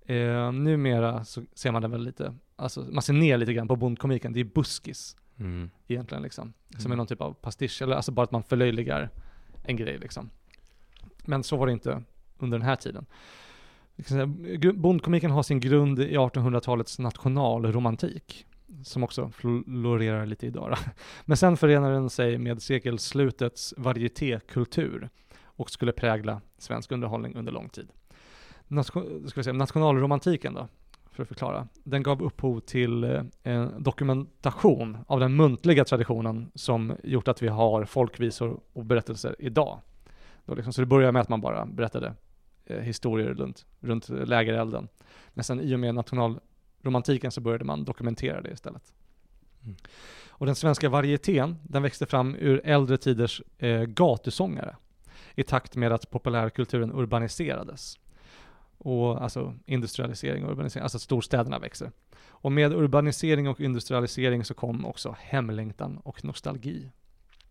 [0.06, 3.76] Eh, numera så ser man den väl lite, alltså man ser ner lite grann på
[3.76, 5.70] bondkomiken, det är buskis Mm.
[5.88, 6.54] egentligen liksom.
[6.70, 6.92] Som Mm.
[6.92, 9.10] är någon typ av pastisch, eller alltså bara att man förlöjligar
[9.64, 10.30] en grej liksom.
[11.26, 12.04] Men så var det inte
[12.38, 13.06] under den här tiden.
[14.74, 18.46] Bondkomiken har sin grund i 1800-talets nationalromantik,
[18.84, 20.78] som också florerar lite idag.
[21.26, 25.10] Men sen förenar den sig med sekelslutets varietékultur
[25.44, 27.88] och skulle prägla svensk underhållning under lång tid.
[28.68, 30.68] Nation, ska vi säga, nationalromantiken då,
[31.12, 31.68] för att förklara.
[31.84, 37.48] Den gav upphov till eh, en dokumentation av den muntliga traditionen som gjort att vi
[37.48, 39.80] har folkvisor och berättelser idag.
[40.46, 42.14] Då liksom, så det började med att man bara berättade
[42.66, 44.88] eh, historier runt, runt lägerelden.
[45.30, 48.94] Men sen i och med nationalromantiken så började man dokumentera det istället.
[49.64, 49.76] Mm.
[50.30, 54.76] Och den svenska varietén, den växte fram ur äldre tiders eh, gatusångare
[55.36, 58.00] i takt med att populärkulturen urbaniserades.
[58.84, 61.92] Och alltså industrialisering och urbanisering, alltså att storstäderna växer.
[62.30, 66.92] Och med urbanisering och industrialisering så kom också hemlängtan och nostalgi.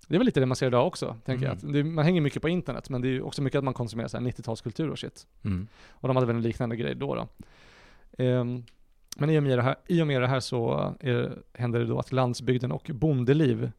[0.09, 1.59] Det är väl lite det man ser idag också, tänker Mm.
[1.63, 1.69] jag.
[1.69, 3.75] Att det, man hänger mycket på internet, men det är ju också mycket att man
[3.75, 5.27] konsumerar så här 90-talskultur och shit.
[5.45, 5.69] Mm.
[5.89, 7.15] Och de hade väl en liknande grej då.
[7.15, 7.29] då.
[8.25, 8.65] Ehm,
[9.17, 11.87] men i och med det här, i och med det här så är, händer det
[11.87, 13.71] då att landsbygden och bondeliv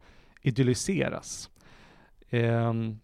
[0.41, 1.49] idylliseras.
[2.29, 2.99] Ehm,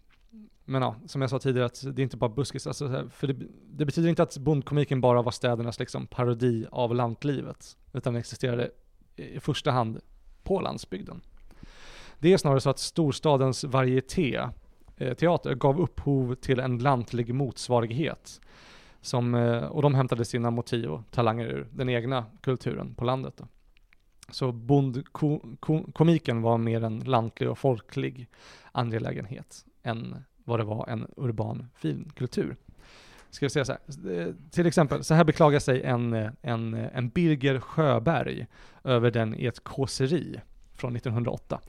[0.68, 2.66] men ja, som jag sa tidigare, att det är inte bara buskis.
[2.66, 7.76] Alltså, för det, det betyder inte att bondkomiken bara var städernas liksom, parodi av lantlivet,
[7.92, 8.70] utan den existerade
[9.16, 10.00] i första hand
[10.42, 11.20] på landsbygden.
[12.18, 14.48] Det är snarare så att storstadens varieté,
[14.96, 18.40] eh, teater, gav upphov till en lantlig motsvarighet.
[19.00, 23.34] Som, eh, och de hämtade sina motiv och talanger ur den egna kulturen på landet.
[23.36, 23.46] Då.
[24.30, 28.28] Så bondkomiken var mer en lantlig och folklig
[28.72, 32.56] angelägenhet än vad det var en urban finkultur.
[33.30, 36.74] Ska jag säga så här, eh, till exempel, så här beklagar sig en, eh, en,
[36.74, 38.46] eh, en Birger Sjöberg
[38.84, 40.40] över den i ett kåseri
[40.74, 41.60] från 1908.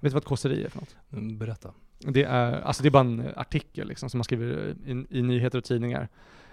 [0.00, 0.96] Vet du vad ett kåseri är för något?
[1.12, 1.72] Mm, Berätta.
[1.98, 5.58] Det är, alltså det är bara en artikel liksom, som man skriver i, i nyheter
[5.58, 6.08] och tidningar.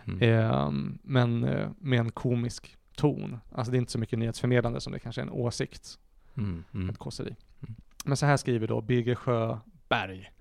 [0.07, 0.19] Mm.
[0.21, 3.39] Ehm, men eh, med en komisk ton.
[3.51, 5.99] Alltså det är inte så mycket nyhetsförmedlande som det kanske är en åsikt,
[6.37, 6.63] Mm.
[6.73, 6.89] Mm.
[6.89, 7.35] ett kåseri.
[7.61, 7.75] Mm.
[8.05, 10.31] Men så här skriver då Birger Sjöberg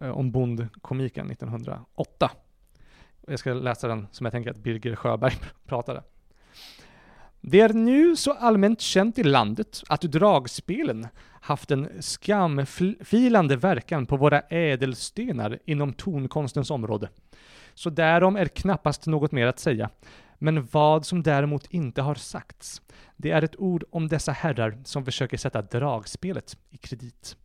[0.00, 2.30] Eh, om bondkomiken 1908.
[3.26, 5.34] Jag ska läsa den som jag tänker att Birger Sjöberg
[5.66, 6.02] pratade.
[7.40, 11.08] Det är nu så allmänt känt i landet att dragspelen
[11.40, 17.08] haft en skamfilande verkan på våra ädelstenar inom tonkonstens område.
[17.74, 19.90] Så därom är knappast något mer att säga.
[20.38, 22.82] Men vad som däremot inte har sagts,
[23.16, 27.36] det är ett ord om dessa herrar som försöker sätta dragspelet i kredit.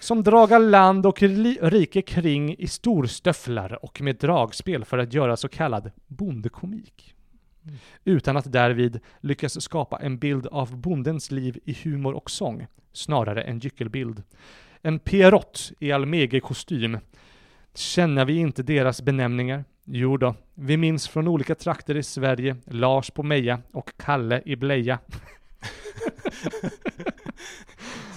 [0.00, 1.22] Som draga land och
[1.62, 7.14] rike kring i storstöfflar och med dragspel för att göra så kallad bondekomik.
[8.04, 13.42] Utan att därvid lyckas skapa en bild av bondens liv i humor och sång, snarare
[13.42, 14.22] en gyckelbild.
[14.82, 16.98] En Pierrot i Almege-kostym.
[17.74, 19.64] Känner vi inte deras benämningar?
[19.84, 24.56] Jo då, vi minns från olika trakter i Sverige Lars på Meja och Kalle i
[24.56, 24.98] Bleja.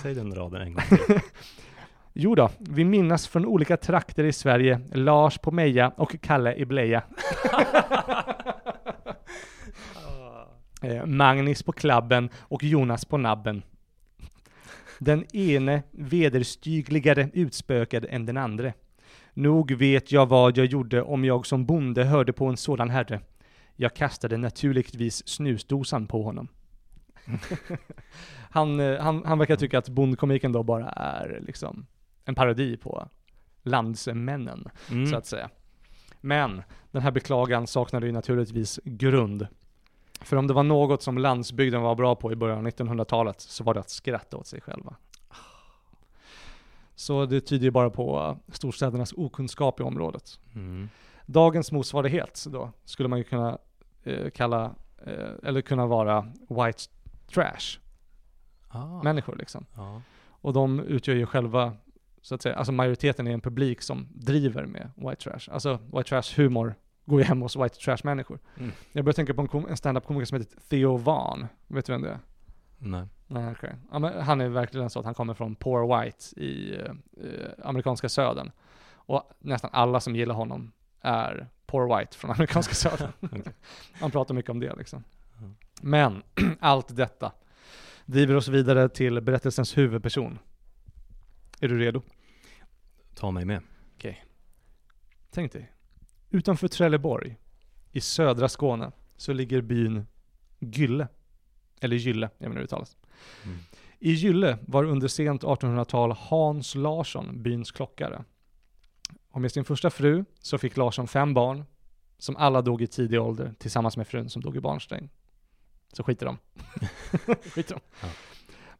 [0.02, 1.20] Säg den raden en gång till.
[2.16, 6.66] Jo då, vi minnas från olika trakter i Sverige Lars på Meja och Kalle i
[6.66, 7.04] Bleja.
[10.82, 13.64] Eh, Magnus på klabben och Jonas på nabben.
[15.00, 18.74] Den ene vederstygligare utspökad än den andre.
[19.34, 23.22] Nog vet jag vad jag gjorde om jag som bonde hörde på en sådan herre.
[23.76, 26.48] Jag kastade naturligtvis snusdosan på honom.
[28.50, 31.86] han, eh, han, han verkar tycka att bondkomiken då bara är liksom
[32.26, 33.08] en parodi på
[33.64, 35.08] landsmännen Mm.
[35.08, 35.50] så att säga.
[36.22, 39.48] Men den här beklagan saknade ju naturligtvis grund.
[40.22, 43.64] För om det var något som landsbygden var bra på i början av 1900-talet så
[43.64, 44.96] var det att skratta åt sig själva.
[46.96, 50.40] Så det tyder ju bara på storstädernas okunskap i området.
[50.56, 50.90] Mm.
[51.26, 53.58] Dagens motsvarighet då skulle man ju kunna
[54.04, 56.80] eh, kalla, eh, eller kunna vara white
[57.34, 57.80] trash
[58.76, 59.04] Ah.
[59.04, 59.66] människor liksom.
[59.76, 60.02] Ja.
[60.26, 61.74] Och de utgör ju själva,
[62.24, 65.54] så att säga, alltså majoriteten är en publik som driver med white trash.
[65.54, 68.40] Alltså white trash humor går ju hem hos white trash-människor.
[68.60, 68.72] Mm.
[68.92, 71.48] Jag börjar tänka på en, kom- en stand-up-komiker som heter Theo Vaughn.
[71.68, 72.20] Vet du vem det är?
[72.78, 73.06] Nej.
[73.28, 73.76] Nej, okej.
[73.92, 77.50] Ja, men han är verkligen så att han kommer från poor white i eh, eh,
[77.64, 78.52] amerikanska södern.
[78.94, 83.12] Och nästan alla som gillar honom är poor white från amerikanska södern.
[83.20, 83.42] Okej.
[83.94, 85.04] Han pratar mycket om det liksom.
[85.42, 85.48] Ja.
[85.82, 86.24] Men
[86.60, 87.32] allt detta
[88.06, 90.40] driver oss vidare till berättelsens huvudperson.
[91.64, 92.02] Är du redo?
[93.14, 93.62] Ta mig med.
[95.32, 95.72] Tänk dig.
[96.30, 97.38] Utanför Trelleborg
[97.92, 100.08] i södra Skåne så ligger byn
[100.60, 101.08] Gylle.
[101.82, 102.98] Eller Gylle, jag inte hur det uttalas.
[103.46, 103.58] Mm.
[104.00, 108.24] I Gylle var under sent 1800-tal Hans Larsson byns klockare.
[109.30, 111.66] Och med sin första fru så fick Larsson fem barn,
[112.18, 115.10] som alla dog i tidig ålder tillsammans med frun som dog i barnsträng.
[115.94, 116.38] Så skiter de.
[117.44, 117.82] skiter de.
[118.02, 118.10] Ja.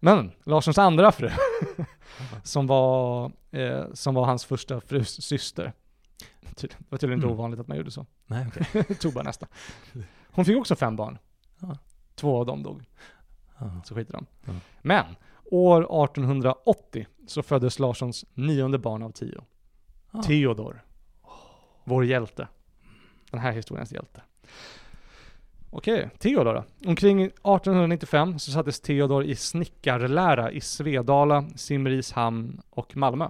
[0.04, 1.30] Men Larssons andra fru,
[2.44, 5.74] som var, eh, som var hans första frus syster.
[6.62, 7.40] Det var tydligen inte Mm.
[7.40, 8.06] ovanligt att man gjorde så.
[8.26, 8.84] Nej, okej.
[9.00, 9.48] Tog bara nästa.
[10.32, 11.18] Hon fick också fem barn.
[11.60, 11.78] Ja.
[12.16, 12.84] Två av dem dog
[13.60, 13.82] Ja.
[13.86, 14.26] så skiter de.
[14.46, 14.54] Ja.
[14.82, 15.06] Men
[15.46, 19.42] år 1880 så föddes Larssons nionde barn av tio.
[20.12, 20.24] Ah.
[20.24, 20.84] Theodor.
[21.84, 22.48] Vår hjälte.
[23.32, 24.22] Den här historiens hjälte.
[25.76, 26.64] Okej, Theodor då.
[26.90, 33.28] Omkring 1895 så sattes Theodor i snickarlära i Svedala, Simrishamn och Malmö.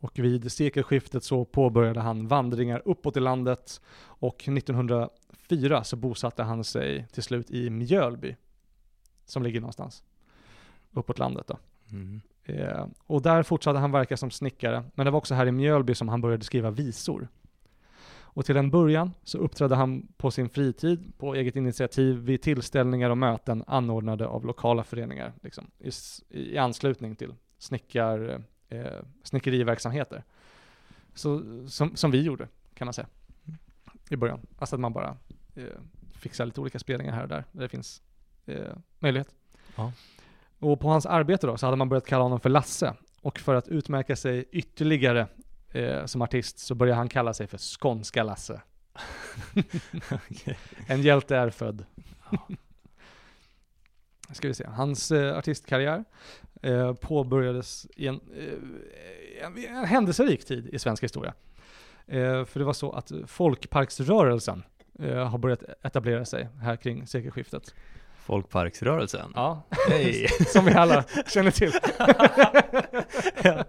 [0.00, 6.64] Och vid sekelskiftet så påbörjade han vandringar uppåt i landet och 1904 så bosatte han
[6.64, 8.36] sig till slut i Mjölby
[9.24, 10.02] som ligger någonstans
[10.92, 11.58] uppåt landet då.
[11.90, 12.20] Mm.
[12.44, 15.94] Eh, och där fortsatte han verka som snickare, men det var också här i Mjölby
[15.94, 17.28] som han började skriva visor.
[18.32, 23.10] Och till en början så uppträdde han på sin fritid på eget initiativ vid tillställningar
[23.10, 25.90] och möten anordnade av lokala föreningar, liksom, i,
[26.28, 28.84] i anslutning till snickar, eh,
[29.22, 30.24] snickeriverksamheter.
[31.14, 33.08] Så, som, som vi gjorde, kan man säga,
[34.10, 34.46] i början.
[34.58, 35.16] Alltså att man bara
[35.54, 35.64] eh,
[36.12, 38.02] fixar lite olika spelningar här och där, där det finns
[38.46, 39.34] eh, möjlighet.
[39.76, 39.92] Ja.
[40.58, 42.94] Och på hans arbete då så hade man börjat kalla honom för Lasse.
[43.22, 45.26] Och för att utmärka sig ytterligare
[45.72, 48.60] eh, som artist så började han kalla sig för Skånska Lasse.
[50.86, 51.84] En hjälte är född.
[52.30, 52.48] Ja.
[54.32, 54.66] Ska vi se.
[54.66, 56.04] Hans eh, artistkarriär
[56.62, 61.34] eh, påbörjades i en, eh, en, en händelserik tid i svensk historia.
[62.06, 64.62] Eh, för det var så att folkparksrörelsen
[64.98, 67.74] eh, har börjat etablera sig här kring sekelskiftet.
[68.24, 69.32] Folkparksrörelsen.
[69.34, 70.28] Ja, Hej!
[70.46, 71.72] som vi alla känner till.
[73.42, 73.64] Ja.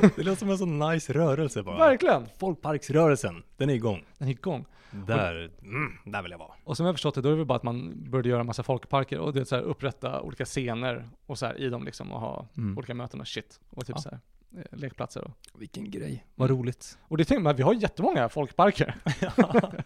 [0.16, 1.78] Det låter som en sån nice rörelse bara.
[1.78, 2.26] Verkligen!
[2.38, 4.04] Folkparksrörelsen, den är igång.
[4.18, 4.64] Den är igång.
[4.90, 6.52] Där, mm, där vill jag vara.
[6.64, 8.46] Och som jag förstått det, då är det väl bara att man började göra en
[8.46, 11.84] massa folkparker och det är så här, upprätta olika scener och så här i dem
[11.84, 12.78] liksom och ha Mm.
[12.78, 13.60] olika möten och shit.
[13.70, 14.02] Och typ Ja.
[14.02, 14.20] så här,
[14.56, 15.30] eh, lekplatser och.
[15.58, 16.98] Vilken grej, vad roligt.
[17.02, 18.94] Och det tänkte man, vi har jättemånga folkparker.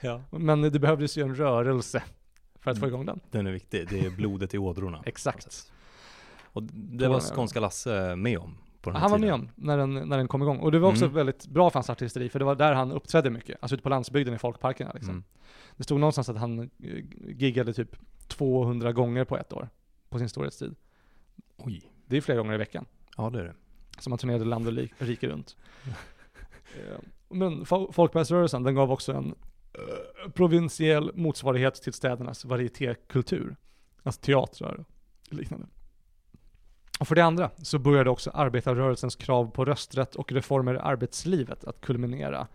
[0.00, 0.22] ja.
[0.30, 2.02] Men det behövdes ju en rörelse
[2.60, 2.94] för att få Mm.
[2.94, 3.20] igång den.
[3.30, 5.02] Den är viktig, det är blodet i ådrorna.
[5.06, 5.72] Exakt.
[6.52, 9.78] Och det var Skånska Lasse med om på den här Han var med om när
[9.78, 10.58] den, när den kom igång.
[10.58, 11.14] Och det var också Mm.
[11.14, 13.58] väldigt bra för hans artisteri, för det var där han uppträdde mycket.
[13.60, 15.10] Alltså ute på landsbygden i folkparkerna liksom.
[15.10, 15.24] Mm.
[15.76, 16.68] Det stod någonstans att han eh,
[17.36, 17.96] giggade typ
[18.28, 19.68] 200 gånger på ett år.
[20.08, 20.74] På sin storhetstid.
[21.56, 22.86] Oj, Det är flera gånger i veckan.
[23.16, 23.54] ja det är det.
[23.98, 25.56] Som han turnerade land och rike runt.
[26.74, 29.34] Eh, Men fo- folkparksrörelsen, den gav också en
[29.72, 33.56] eh, provinsiell motsvarighet till städernas varietékultur.
[34.02, 34.84] Alltså teatrar
[35.28, 35.66] och liknande.
[37.00, 41.64] Och för det andra så började också arbetarrörelsens krav på rösträtt och reformer i arbetslivet
[41.64, 42.46] att kulminera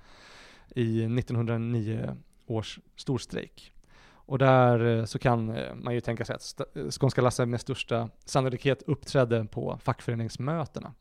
[0.75, 3.73] i 1909 års storstrejk.
[4.07, 7.61] Och där eh, så kan eh, man ju tänka sig att eh, Skånska Lasse med
[7.61, 10.93] största sannolikhet uppträdde på fackföreningsmötena.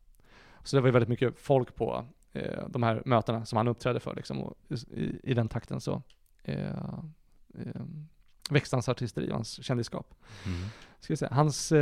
[0.63, 4.01] Så det var ju väldigt mycket folk på eh, de här mötena som han uppträdde
[4.01, 4.57] för liksom, och
[4.91, 6.03] i, i den takten så
[6.43, 6.69] eh,
[7.59, 7.83] eh,
[8.51, 10.15] växte hans artisteri och hans kändisskap.
[10.47, 10.69] Mm.
[11.01, 11.35] Ska säga.
[11.35, 11.73] Hans,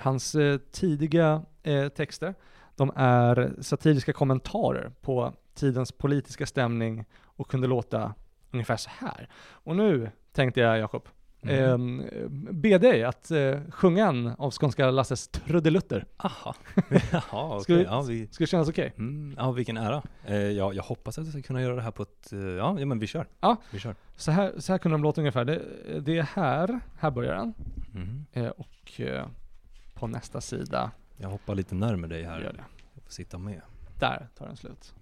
[0.00, 2.34] hans eh, tidiga eh, texter,
[2.76, 8.14] de är satiriska kommentarer på tidens politiska stämning och kunde låta
[8.50, 9.28] ungefär så här.
[9.50, 11.08] Och nu tänkte jag, Jakob,
[11.42, 12.00] Mm.
[12.00, 16.04] eh, be dig att eh, sjunga en av Skånska Lasses trudelutter.
[16.16, 16.54] Aha,
[17.12, 17.22] jaha
[17.56, 17.60] okej.
[17.62, 18.92] Ska vi- Ja, vi, Ska det kännas okej?
[18.98, 20.02] mm, ja, vilken ära.
[20.26, 22.76] Eh, ja, jag hoppas att jag ska kunna göra det här på ett, eh, ja,
[22.80, 23.26] ja men vi kör.
[23.40, 23.56] Ja.
[23.70, 23.94] Vi kör.
[24.16, 25.44] Så här, så här kunde de låta ungefär.
[25.44, 25.62] Det,
[26.00, 27.54] det är här, här börjar den.
[27.94, 28.52] Mm.
[28.56, 29.00] Och
[30.00, 32.40] på nästa sida Jag hoppar lite närmare dig här.
[32.40, 32.64] gör det.
[32.94, 33.60] Jag får sitta med.
[33.98, 34.94] Där tar den slut.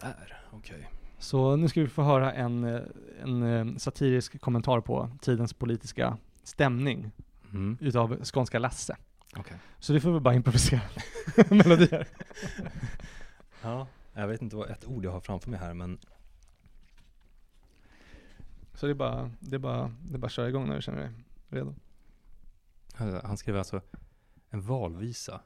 [0.00, 0.90] Där, okej.
[1.18, 2.80] Så nu ska vi få höra en, eh,
[3.22, 7.10] en eh, satirisk kommentar på tidens politiska stämning
[7.52, 7.78] Mm.
[7.80, 8.96] utav Skånska Lasse.
[9.36, 9.56] Okej.
[9.78, 10.80] Så det får vi bara improvisera
[11.50, 12.08] melodier.
[13.62, 13.86] Ja.
[14.12, 15.98] Jag vet inte vad ett ord jag har framför mig här men
[18.74, 20.82] Så det är bara, det är bara, det är bara att köra igång när du
[20.82, 21.10] känner dig
[21.48, 21.74] redo.
[23.00, 23.80] Han skrev alltså
[24.50, 25.40] en valvisa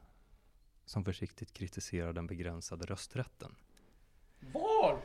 [0.85, 3.55] som försiktigt kritiserar den begränsade rösträtten.
[4.53, 4.97] Val?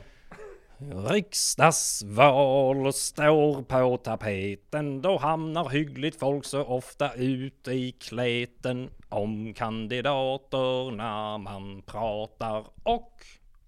[1.09, 5.01] Riksdagsval står på tapeten.
[5.01, 13.25] Då hamnar hyggligt folk så ofta ute i kleten om kandidaterna man pratar och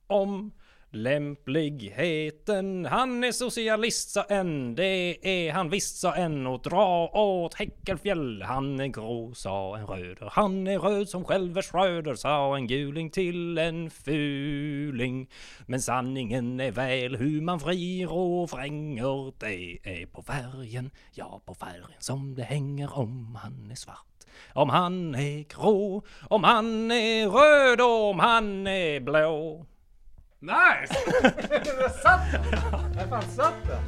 [0.08, 0.52] om
[0.94, 2.86] lämpligheten.
[2.86, 8.42] Han är socialist sa en, det är han visst sa en och dra åt Häckelfjäll.
[8.42, 13.10] Han är grå sa en röder, han är röd som själve Schröder sa en guling
[13.10, 15.30] till en fuling.
[15.66, 21.54] Men sanningen är väl hur man frir och vränger, det är på färgen, ja på
[21.54, 24.06] färgen som det hänger om han är svart.
[24.54, 29.66] Om han är grå, om han är röd, och om han är blå.
[30.44, 30.94] Nice!
[31.22, 32.42] Där satt den!
[32.94, 33.84] Där fan satt den!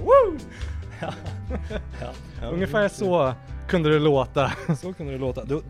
[0.04, 0.38] Woo!
[1.00, 1.12] Ja,
[2.42, 3.34] Ungefär så
[3.68, 4.52] kunde det låta.
[4.76, 5.44] Så kunde det låta.
[5.44, 5.62] Det, det,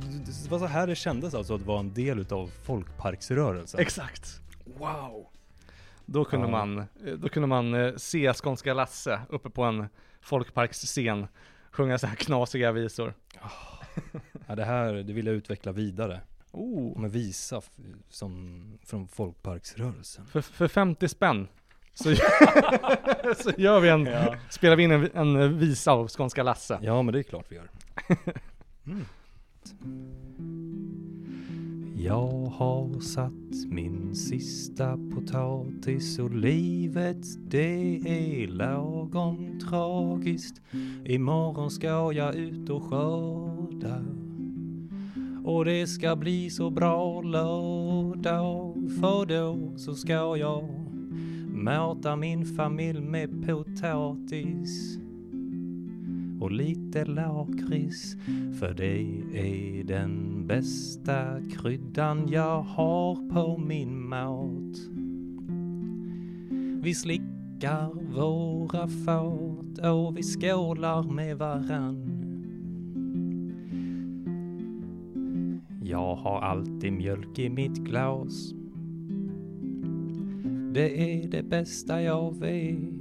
[0.43, 3.81] det var så här det kändes alltså att vara en del utav folkparksrörelsen.
[3.81, 4.41] Exakt.
[4.79, 5.27] wow!
[6.07, 6.51] Då kunde Ja.
[6.51, 6.85] man,
[7.19, 9.89] då kunde man eh, se Skånska Lasse uppe på en
[10.21, 11.27] folkparksscen
[11.71, 13.15] sjunga så här knasiga visor.
[14.47, 16.21] Ja, det här, det vill jag utveckla vidare.
[16.53, 16.97] Oh.
[16.97, 17.63] Om en visa
[18.09, 20.27] som, från folkparksrörelsen.
[20.27, 21.49] För, för 50 spänn
[21.95, 22.15] så,
[23.37, 24.37] så gör vi en, Ja.
[24.51, 26.79] spelar vi in en, en visa av Skånska Lasse.
[26.83, 27.71] Ja, men det är klart vi gör.
[28.87, 29.05] Mm.
[31.99, 37.27] Jag har satt min sista potatis och livet.
[37.51, 40.63] Det är lagom tragiskt.
[41.05, 44.05] Imorgon ska jag ut och skörda.
[45.45, 48.75] Och det ska bli så bra lördag.
[49.01, 50.69] För då så ska jag
[51.49, 54.99] mata min familj med potatis
[56.47, 58.17] och lite lakrits
[58.61, 59.01] för det
[59.35, 64.77] är den bästa kryddan jag har på min mat.
[66.83, 72.13] Vi slickar våra fat och vi skålar med varann.
[75.83, 78.53] Jag har alltid mjölk i mitt glas.
[80.75, 82.97] Det är det bästa jag vet.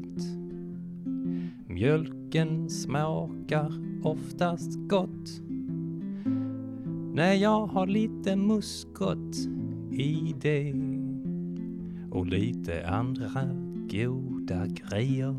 [2.35, 3.71] Mjölken smakar
[4.03, 5.41] oftast gott
[7.13, 9.35] när jag har lite muskot
[9.91, 10.73] i det
[12.11, 13.41] och lite andra
[13.89, 15.35] goda grejer.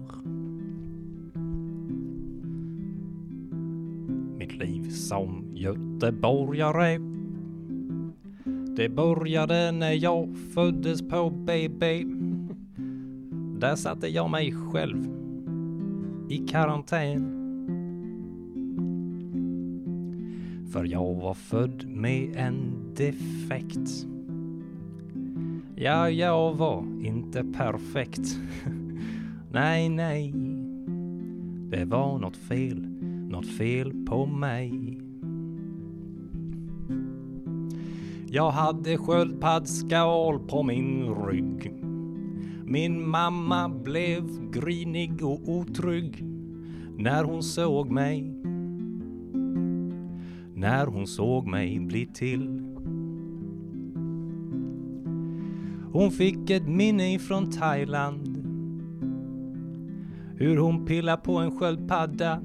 [4.39, 6.99] Mitt liv som göteborgare
[8.77, 12.05] det började när jag föddes på BB.
[13.61, 15.16] Där satte jag mig själv
[16.29, 17.43] i karantän.
[20.73, 24.07] För jag var född med en defekt.
[25.77, 28.39] Ja, jag var inte perfekt.
[29.53, 30.33] nej, nej.
[31.71, 32.81] Det var något fel,
[33.31, 34.99] något fel på mig.
[38.29, 41.86] Jag hade sköldpaddsskal på min rygg.
[42.69, 46.25] Min mamma blev grinig och otrygg
[46.99, 48.23] när hon såg mig.
[50.55, 52.63] När hon såg mig bli till.
[55.93, 58.29] Hon fick ett minne ifrån Thailand.
[60.37, 62.41] Hur hon pillade på en sköldpadda.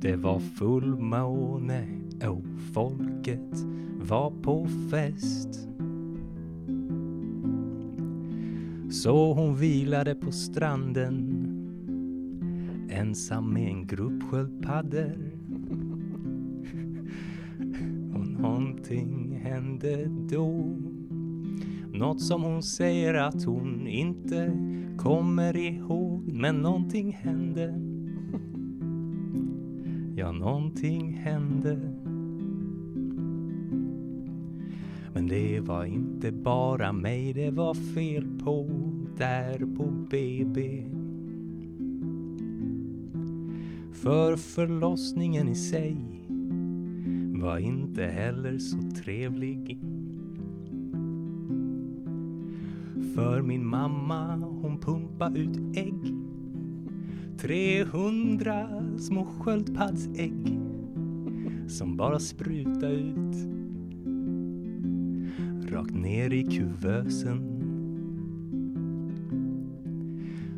[0.00, 1.86] Det var fullmåne
[2.28, 3.64] och folket
[4.00, 5.71] var på fest.
[8.92, 11.38] Så hon vilade på stranden
[12.90, 15.32] ensam med en grupp sköldpaddor.
[18.14, 20.76] Och någonting hände då.
[21.92, 24.56] Något som hon säger att hon inte
[24.98, 26.32] kommer ihåg.
[26.32, 27.74] Men någonting hände.
[30.16, 32.01] Ja, någonting hände.
[35.14, 38.68] Men det var inte bara mig det var fel på
[39.16, 40.84] där på BB.
[43.92, 45.96] För förlossningen i sig
[47.34, 49.78] var inte heller så trevlig.
[53.14, 56.14] För min mamma hon pumpa ut ägg
[57.38, 60.60] 300 små sköldpaddsägg
[61.68, 63.51] som bara spruta ut
[65.82, 67.58] rakt ner i kuvösen.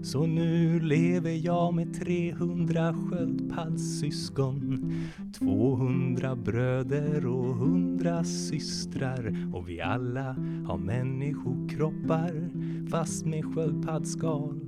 [0.03, 4.93] Så nu lever jag med 300 sköldpaddssyskon
[5.39, 12.51] 200 bröder och 100 systrar och vi alla har människokroppar
[12.91, 14.61] fast med sköldpaddsskal.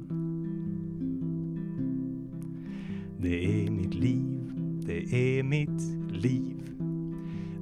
[3.21, 4.53] Det är mitt liv,
[4.87, 5.83] det är mitt
[6.23, 6.56] liv.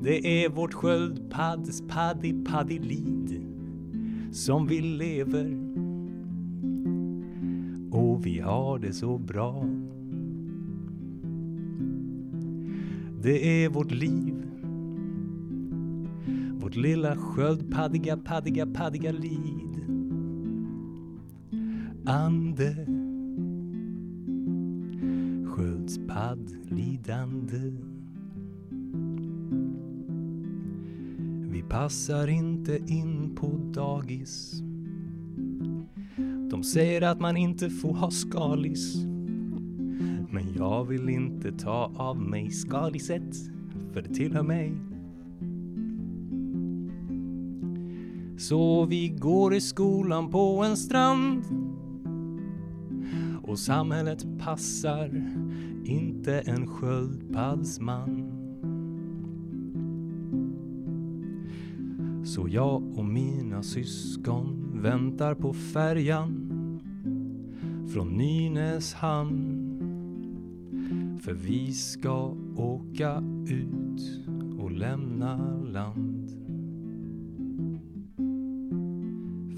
[0.05, 3.45] Det är vårt sköldpadds paddi paddilid
[4.33, 5.59] som vi lever
[7.91, 9.65] och vi har det så bra.
[13.23, 14.45] Det är vårt liv
[16.75, 19.85] vårt lilla sköldpaddiga, paddiga, paddiga lid.
[22.05, 22.87] Ande
[25.47, 27.94] sköldpaddlidande.
[31.55, 34.63] Vi passar inte in på dagis.
[36.51, 39.05] De säger att man inte får ha skalis.
[40.31, 43.35] Men jag vill inte ta av mig skaliset,
[43.93, 44.73] för det tillhör mig.
[48.39, 51.45] Så vi går i skolan på en strand
[53.43, 55.11] och samhället passar
[55.85, 58.24] inte en sköldpaddsman.
[62.35, 66.51] Så jag och mina syskon väntar på färjan
[67.93, 69.71] från Nynäshamn.
[71.23, 74.29] För vi ska åka ut
[74.59, 76.31] och lämna land.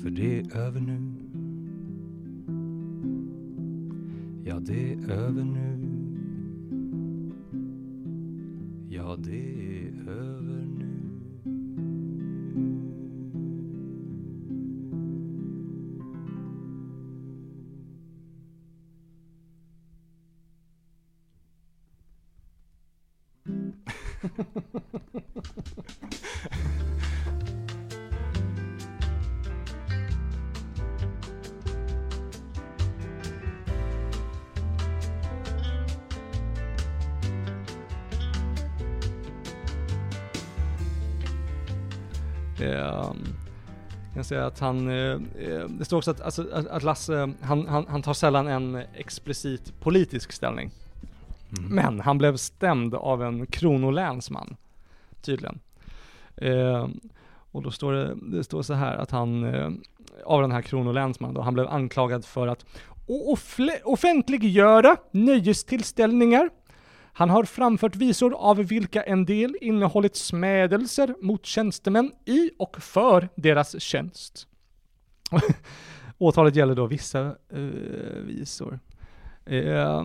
[0.03, 1.13] För det är över nu.
[4.45, 5.89] Ja, det är över nu.
[8.89, 9.56] Ja, det
[44.27, 48.03] säga att han, eh, eh, det står också att, alltså, att- Lasse, han, han, han
[48.03, 50.71] tar sällan en explicit politisk ställning.
[51.59, 51.75] Mm.
[51.75, 54.57] Men han blev stämd av en kronolänsman,
[55.23, 55.59] tydligen.
[56.37, 56.89] Eh,
[57.53, 59.71] och då står det, det står så här att han, eh,
[60.25, 62.65] av den här kronolänsmannen då, han blev anklagad för att
[63.85, 66.51] offentliggöra nöjestillställningar.
[67.19, 73.29] Han har framfört visor av vilka en del innehållit smädelser mot tjänstemän i och för
[73.35, 74.49] deras tjänst.
[76.19, 77.61] Åtalet gäller då vissa uh,
[78.23, 78.79] visor.
[79.51, 80.05] Uh,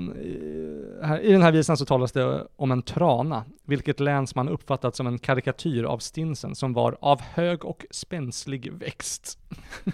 [1.04, 5.08] här, I den här visan så talas det om en trana, vilket länsman uppfattat som
[5.08, 9.40] en karikatyr av stinsen som var av hög och spänslig växt.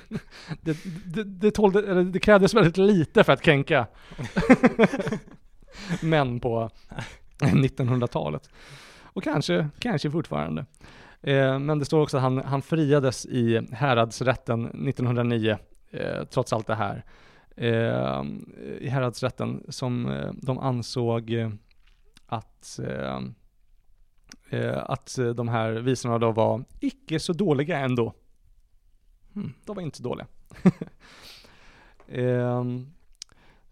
[0.61, 3.87] det, det, det, tålde, eller det krävdes väldigt lite för att kränka
[6.01, 6.69] män på
[7.39, 8.49] 1900-talet.
[9.03, 10.65] Och kanske, kanske fortfarande.
[11.21, 15.57] Eh, men det står också att han, han friades i häradsrätten 1909,
[15.91, 17.03] eh, trots allt det här
[17.57, 18.23] eh,
[18.79, 21.49] i häradsrätten som eh, de ansåg eh,
[22.25, 22.79] att,
[24.49, 28.13] eh, att de här visorna då var icke så dåliga ändå.
[29.33, 30.27] Hmm, de var inte så dåliga.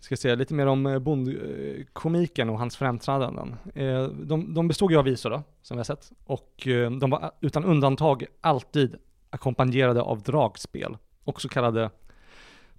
[0.06, 3.56] ska säga lite mer om eh, bondkomiken och hans framträdanden.
[3.76, 7.10] Eh, de, de bestod ju av visor då, som vi har sett, och eh, de
[7.10, 8.96] var utan undantag alltid
[9.30, 11.90] ackompanjerade av dragspel, och så kallade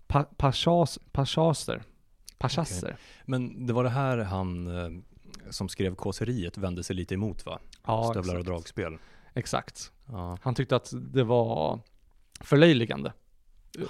[0.06, 1.82] pa pachas, pachaser.
[2.38, 2.96] Pachasser.
[3.24, 4.68] Men det var det här han
[5.50, 7.58] som skrev kåseriet vände sig lite emot va?
[7.86, 8.46] Ja, Stövlar och exakt.
[8.46, 8.98] dragspel.
[9.34, 9.92] exakt.
[10.06, 10.38] Ja.
[10.42, 11.80] Han tyckte att det var
[12.40, 13.12] förlöjligande
[13.78, 13.86] u-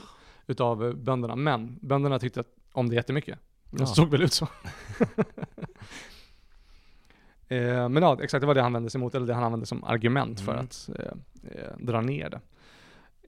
[0.46, 3.38] utav bönderna, men bönderna tyckte att, om det jättemycket.
[3.70, 3.86] Ja.
[3.86, 4.48] såg väl ut så.
[7.48, 9.66] eh, men ja, exakt det var det han vände sig emot, eller det han använde
[9.66, 10.64] som argument för Mm.
[10.64, 11.12] att eh,
[11.50, 12.40] eh, dra ner det.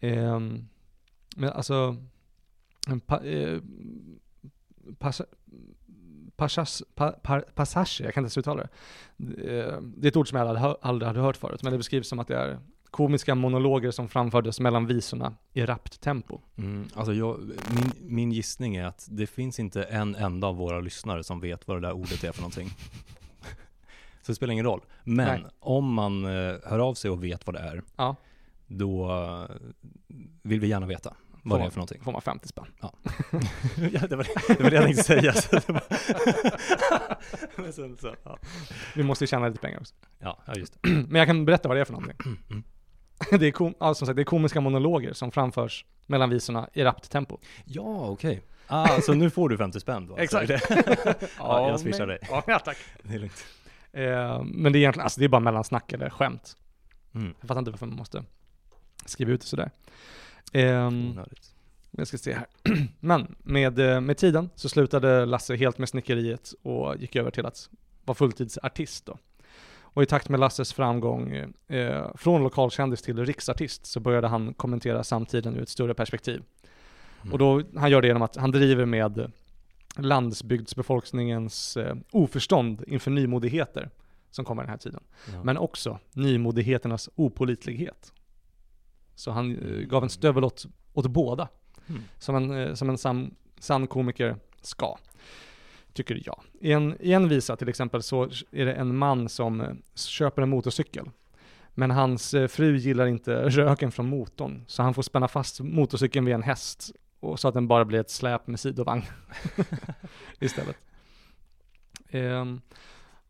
[0.09, 0.41] Eh,
[1.37, 1.97] men alltså,
[3.07, 3.59] pa, eh,
[4.99, 5.25] passa,
[6.37, 8.69] Pachas, pa, pa, passage, jag kan inte ens uttala det.
[9.53, 12.19] Eh, Det är ett ord som jag aldrig hade hört förut, men det beskrivs som
[12.19, 12.59] att det är
[12.91, 16.41] komiska monologer som framfördes mellan visorna i rappt tempo.
[16.57, 17.41] Mm, alltså jag,
[17.75, 21.69] min, min gissning är att det finns inte en enda av våra lyssnare som vet
[21.69, 22.69] vad det där ordet är för någonting.
[24.23, 24.81] Så det spelar ingen roll.
[25.05, 25.51] Men Nej.
[25.61, 28.17] om man eh, hör av sig och vet vad det är, Ja.
[28.67, 29.57] då eh,
[30.43, 32.03] vill vi gärna veta vad det är för någonting.
[32.03, 32.67] Får man 50 spänn.
[32.81, 35.33] ja, det, var, det var det jag tänkte säga.
[37.73, 38.39] Så det så, ja.
[38.95, 39.95] Vi måste ju tjäna lite pengar också.
[40.19, 40.89] Ja, ja, just det.
[41.09, 42.17] Men jag kan berätta vad det är för någonting.
[43.39, 46.85] Det är, kom, ja, som sagt, det är komiska monologer som framförs mellan visorna i
[46.85, 47.39] rappt tempo.
[47.65, 48.43] Ja, okej.
[48.67, 50.17] Ah, så nu får du 50 spänn då?
[50.17, 50.51] Exakt.
[51.39, 52.19] Ja, jag swishar dig.
[52.47, 52.77] Ja, tack.
[53.03, 53.47] Det är lugnt.
[53.93, 56.57] Eh, men det är egentligen, alltså det är bara mellansnack eller skämt.
[57.15, 57.35] Mm.
[57.41, 58.25] Jag fattar inte varför man måste
[59.05, 59.71] skriva ut det sådär.
[60.55, 61.55] Onödigt.
[61.91, 62.47] jag ska se här.
[63.01, 67.47] Men med, eh, med tiden så slutade Lasse helt med snickeriet och gick över till
[67.47, 67.71] att
[68.05, 69.19] vara fulltidsartist då.
[69.99, 71.33] Och i takt med Lasses framgång
[71.69, 76.43] eh, från lokalkändis till riksartist så började han kommentera samtiden ur ett större perspektiv.
[77.23, 77.33] Mm.
[77.33, 79.33] Och då, han gör det genom att han driver med
[79.97, 83.91] landsbygdsbefolkningens eh, oförstånd inför nymodigheter
[84.31, 85.03] som kommer den här tiden.
[85.33, 85.45] Ja.
[85.45, 88.13] Men också nymodigheternas opolitlighet.
[89.15, 91.49] Så han eh, gav en stövel åt, åt båda,
[91.89, 92.03] Mm.
[92.19, 94.99] som en, eh, som en sann, sann komiker ska.
[95.99, 96.43] Tycker jag.
[96.61, 100.43] I en, I en visa till exempel så är det en man som eh, köper
[100.43, 101.11] en motorcykel.
[101.75, 106.27] Men hans eh, fru gillar inte röken från motorn, så han får spänna fast motorcykeln
[106.27, 106.91] vid en häst
[107.21, 109.03] och så att den bara blir ett släp med sidovagn
[110.41, 110.77] istället.
[112.09, 112.61] Ehm,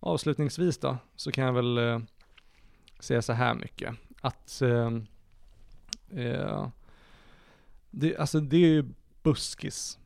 [0.01, 2.01] avslutningsvis då, så kan jag väl eh,
[3.01, 3.95] säga så här mycket.
[4.21, 4.91] Att eh,
[6.11, 6.69] eh,
[7.91, 8.85] det, alltså det är ju
[9.23, 9.99] buskis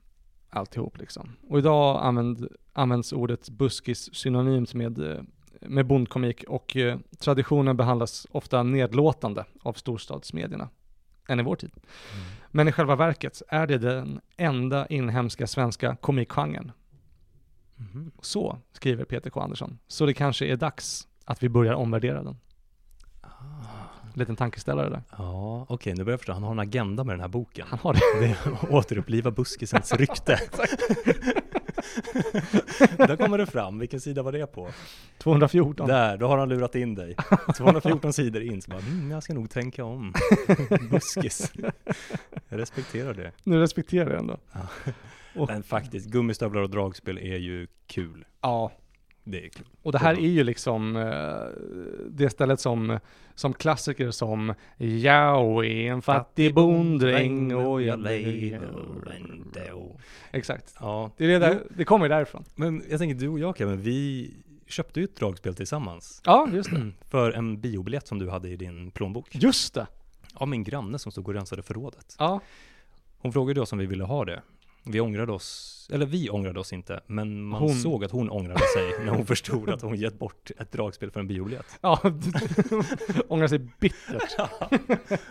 [0.52, 1.36] alltihop liksom.
[1.48, 5.22] Och idag använd, används ordet buskis synonymt med, eh,
[5.60, 10.68] med bondkomik och eh, traditionen behandlas ofta nedlåtande av storstadsmedierna
[11.28, 11.70] än i vår tid.
[11.74, 12.24] Mm.
[12.50, 16.72] Men i själva verket är det den enda inhemska svenska komikgenren.
[17.76, 18.10] Mhm.
[18.20, 19.40] Så skriver Peter K.
[19.40, 19.78] Andersson.
[19.86, 22.36] Så det kanske är dags att vi börjar omvärdera den.
[23.20, 23.81] Ah.
[24.14, 25.02] Liten tankeställare där.
[25.18, 26.32] Ja, okej, nu börjar jag förstå.
[26.32, 27.66] Han har en agenda med den här boken.
[27.70, 28.00] Han har det.
[28.20, 30.38] Det är att återuppliva buskisens rykte.
[32.96, 33.78] Där kommer det fram.
[33.78, 34.68] Vilken sida var det på?
[35.18, 35.88] 214.
[35.88, 37.16] Där, då har han lurat in dig.
[37.56, 40.12] 214 sidor in, så bara, mm, jag ska nog tänka om.
[40.90, 41.52] Buskis.
[42.48, 43.32] Jag respekterar det.
[43.44, 44.38] Nu respekterar jag ändå.
[45.36, 48.24] Och- Men faktiskt, gummistövlar och dragspel är ju kul.
[48.40, 48.72] Ja,
[49.24, 49.50] Det
[49.82, 51.62] och det här är ju liksom eh,
[52.10, 52.98] det stället som,
[53.34, 59.96] som klassiker som Jag är en fattig bonddräng och jag lever ändå.
[60.30, 60.74] Exakt.
[60.80, 62.44] Ja, Det, är det, där, det kommer ju därifrån.
[62.54, 64.30] men jag tänker du och jag Kevin, vi
[64.66, 66.22] köpte ju ett dragspel tillsammans.
[66.24, 66.90] Ja, just det.
[67.10, 69.28] För en biobiljett som du hade i din plånbok.
[69.34, 69.86] Just det.
[70.34, 72.16] Av min granne som stod och rensade förrådet.
[72.18, 72.40] Ja,
[73.18, 74.42] Hon frågade oss om vi ville ha det.
[74.84, 78.60] Vi ångrade oss, eller vi ångrade oss inte, men man Hon- såg att hon ångrade
[78.60, 81.66] sig när hon förstod att hon gett bort ett dragspel för en biobiljett.
[81.80, 82.00] ja.
[83.28, 84.36] ångrar sig bittert.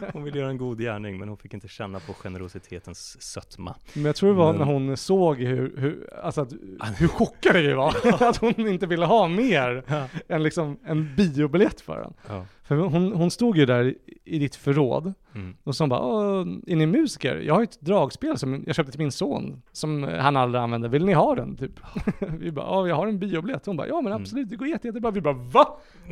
[0.14, 3.76] Hon ville göra en god gärning, men hon fick inte känna på generositetens sötma.
[3.94, 6.52] Men jag tror det var Men- när hon såg hur, hur, alltså att,
[6.98, 7.96] hur chockad vi var.
[8.24, 9.84] att hon inte ville ha mer
[10.28, 12.14] än liksom en biobiljett för den.
[12.28, 12.46] Ja.
[12.64, 13.96] För hon, hon stod ju där
[14.26, 15.56] i, ditt förråd Mm.
[15.64, 17.36] och hon bara, "Åh, är ni musiker?
[17.36, 20.90] Jag har ju ett dragspel som jag köpte till min son, som han aldrig använder.
[20.90, 21.58] Vill ni ha den?
[21.58, 21.72] Typ.
[22.40, 23.66] vi bara, ja jag har en biobiljett.
[23.66, 24.22] Hon bara, ja men Mm.
[24.22, 25.12] absolut, det går jätte, jättebra.
[25.12, 25.78] Vi bara, va?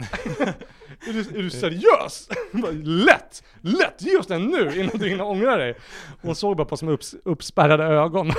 [1.07, 2.29] är, du, är du seriös?
[2.51, 3.43] Bara, lätt!
[3.61, 4.01] Lätt!
[4.01, 5.75] Ge oss den nu innan du hinner ångra dig.
[6.21, 8.31] Hon såg bara på med upps, uppspärrade ögon.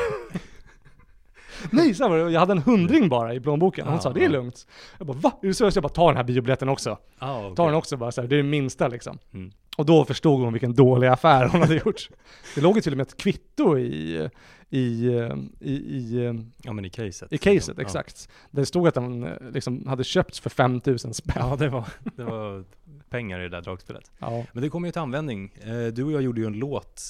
[1.70, 2.30] Nej, så var det.
[2.30, 3.86] Jag hade en hundring bara i plånboken.
[3.86, 4.66] Hon Ja, sa, det är lugnt.
[4.98, 5.32] Jag bara, va?
[5.42, 5.74] Är du seriös?
[5.76, 6.98] Jag bara, ta den här biobiljetten också.
[7.18, 7.56] Ah, okej.
[7.56, 8.28] Ta den också bara så här.
[8.28, 9.18] det är det minsta liksom.
[9.34, 9.50] Mm.
[9.76, 12.08] Och då förstod hon vilken dålig affär hon hade gjort.
[12.54, 14.28] Det låg ju till och med ett kvitto i,
[14.70, 14.78] i,
[15.60, 17.32] i, i, Ja men i caset.
[17.32, 17.82] i caset, Ja.
[17.82, 18.28] exakt.
[18.50, 21.36] Det stod att den liksom hade köpts för 5000 spänn.
[21.50, 21.84] Ja, det var,
[22.16, 22.64] det var
[23.10, 24.10] pengar i det där dragspelet.
[24.18, 24.44] Ja.
[24.52, 25.52] Men det kommer ju till användning.
[25.64, 27.02] Eh, Du och jag gjorde ju en låt,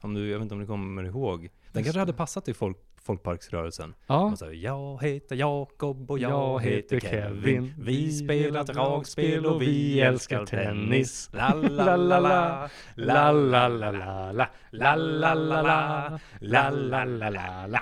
[0.00, 1.48] om du, jag vet inte om du kommer ihåg.
[1.72, 2.76] Den kanske hade passat till folk,
[3.06, 3.94] folkparksrörelsen.
[4.06, 4.36] ja.
[4.38, 7.42] Säger, jag heter Jakob och jag, Jag heter Kevin.
[7.44, 7.74] Kevin.
[7.78, 11.30] Vi spelar dragspel och vi älskar tennis.
[11.32, 17.30] La La la la la la, la, la la la la, la la la la,
[17.30, 17.80] la la.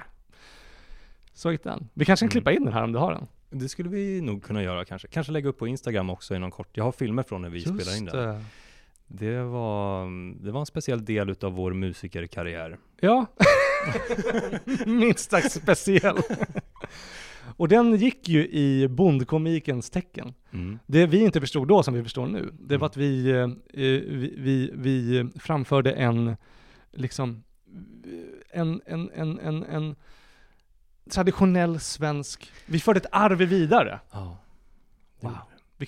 [1.33, 1.89] Så gick den.
[1.95, 2.31] Vi kanske kan Mm.
[2.31, 3.27] klippa in den här om du har den.
[3.61, 5.09] Det skulle vi nog kunna göra kanske.
[5.09, 6.69] Kanske lägga upp på Instagram också inom kort.
[6.77, 8.17] Jag har filmer från när vi spelar in den.
[8.17, 8.45] det.
[9.07, 10.07] Det var,
[10.45, 12.79] det var en speciell del utav vår musikerkarriär.
[13.01, 13.27] Ja.
[14.87, 16.17] Minst sagt speciell.
[17.57, 20.35] Och den gick ju i bondkomikens tecken.
[20.53, 20.79] Mm.
[20.87, 22.87] Det vi inte förstod då som vi förstår nu, det var Mm.
[22.87, 26.37] att vi, eh, vi, vi, vi framförde en,
[26.93, 27.43] liksom,
[28.51, 29.97] en, en, en, en, en
[31.11, 34.01] traditionell svensk, vi förde ett arv vidare.
[34.13, 34.39] Ja.
[35.21, 35.37] Det, Wow.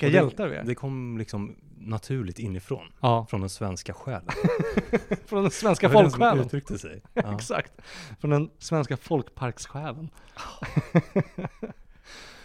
[0.03, 0.65] Vilka det- hjältar vi är.
[0.65, 4.29] det kom liksom naturligt inifrån, Ja, från den svenska själen.
[5.27, 6.45] från den svenska var den folksjälen.
[6.47, 7.03] uttryckte sig.
[7.15, 7.35] Ja.
[7.35, 7.73] Exakt.
[8.21, 10.11] Från den svenska folkparkssjälen.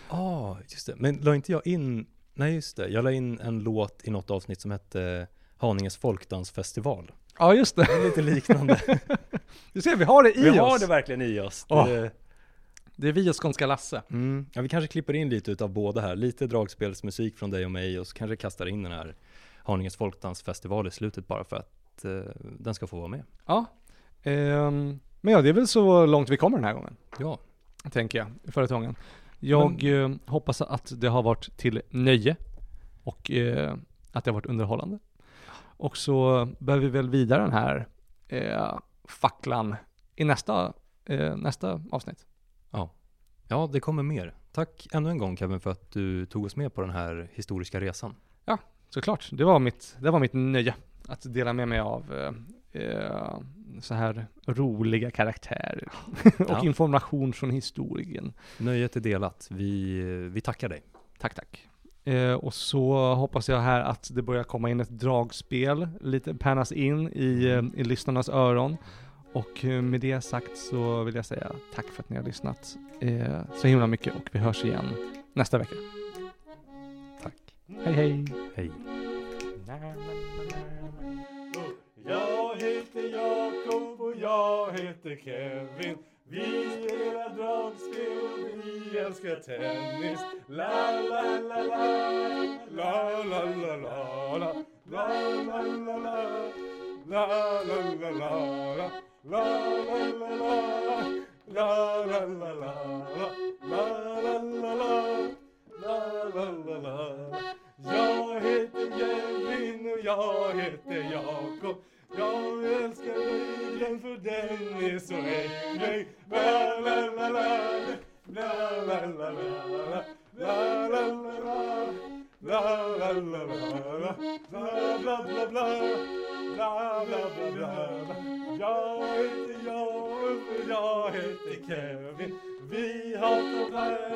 [0.10, 0.96] Ja, just det.
[0.98, 4.32] Men la inte jag in, nej just det, jag la in en låt i något
[4.32, 5.28] avsnitt som hette
[5.58, 7.12] Haninges folkdansfestival.
[7.40, 7.84] Ja, just det.
[7.84, 9.00] Det lite liknande.
[9.74, 10.82] Du ser, vi har det i vi har oss.
[10.82, 11.66] det verkligen i oss.
[11.70, 12.12] Det,
[13.02, 14.02] Det är vi och Skånska Lasse.
[14.10, 16.16] mm, ja, vi kanske klipper in lite utav båda här.
[16.16, 19.16] Lite dragspelsmusik från dig och mig och så kanske kastar in den här
[19.58, 22.22] Haninges folkdansfestival i slutet bara för att eh,
[22.60, 23.24] den ska få vara med.
[23.46, 23.66] Ja.
[24.24, 27.40] Ehm, men ja, det är väl så långt vi kommer den här gången, Ja,
[27.92, 28.96] tänker jag, i följetongen.
[29.40, 32.36] Jag eh, hoppas att det har varit till nöje
[33.04, 33.76] och eh,
[34.12, 35.00] att det har varit underhållande.
[35.60, 37.88] Och så bär vi väl vidare den här
[38.28, 39.76] eh, facklan
[40.16, 40.74] i nästa,
[41.06, 42.26] eh, nästa avsnitt.
[43.48, 44.34] Ja, det kommer mer.
[44.52, 47.80] Tack ännu en gång Kevin för att du tog oss med på den här historiska
[47.82, 48.16] resan.
[48.90, 50.76] Såklart, det var mitt, det var mitt nöje
[51.08, 53.40] att dela med mig av eh, eh,
[53.80, 55.88] så här roliga karaktärer
[56.40, 56.66] och Ja.
[56.66, 58.34] information från historien.
[58.58, 59.48] Nöjet är delat.
[59.52, 60.02] Vi,
[60.34, 60.84] vi tackar dig.
[61.20, 61.68] Tack, tack.
[62.04, 66.72] Eh, och så hoppas jag här att det börjar komma in ett dragspel, lite pannas
[66.72, 68.78] in i, eh, i lyssnarnas öron.
[69.34, 72.78] Och eh, med det sagt så vill jag säga tack för att ni har lyssnat
[73.00, 74.86] eh, så himla mycket och vi hörs igen
[75.34, 75.76] nästa vecka.
[77.24, 77.34] Tack.
[77.84, 78.26] Hej hej!
[78.56, 78.72] Hej.
[82.06, 90.92] Jag heter Jakob och jag heter Kevin Vi spelar dragspel och vi älskar tennis La
[90.92, 91.86] la la la
[92.76, 94.54] La la la la la
[94.92, 95.08] La
[95.44, 96.72] la la la
[97.12, 98.90] La la la la
[99.26, 99.44] La
[99.84, 100.56] la la la
[101.56, 101.68] La
[102.06, 102.74] la la la
[103.70, 103.84] La
[104.16, 104.94] la la la
[105.82, 105.98] La
[106.36, 106.98] la la la
[107.84, 111.78] Jag heter Kevin och jag heter Jakob
[112.18, 115.16] Jag älskar regeln för den är så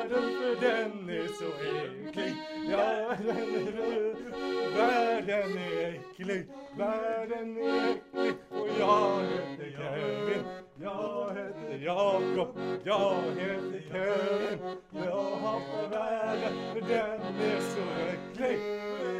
[0.08, 2.34] världen för den är så äcklig.
[2.70, 6.46] Ja, den är Världen är äcklig.
[6.78, 8.34] Världen är äcklig.
[8.50, 10.44] Och jag heter Kevin.
[10.82, 12.58] Jag heter Jakob.
[12.84, 14.76] Jag heter Kevin.
[14.92, 18.58] Jag hatar världen för den är så äcklig.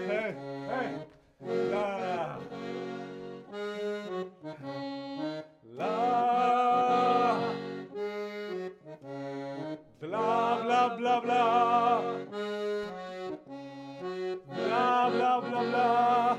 [0.09, 0.33] Hey,
[0.69, 2.06] hey.
[11.21, 12.03] blah
[14.51, 16.37] blah blah blah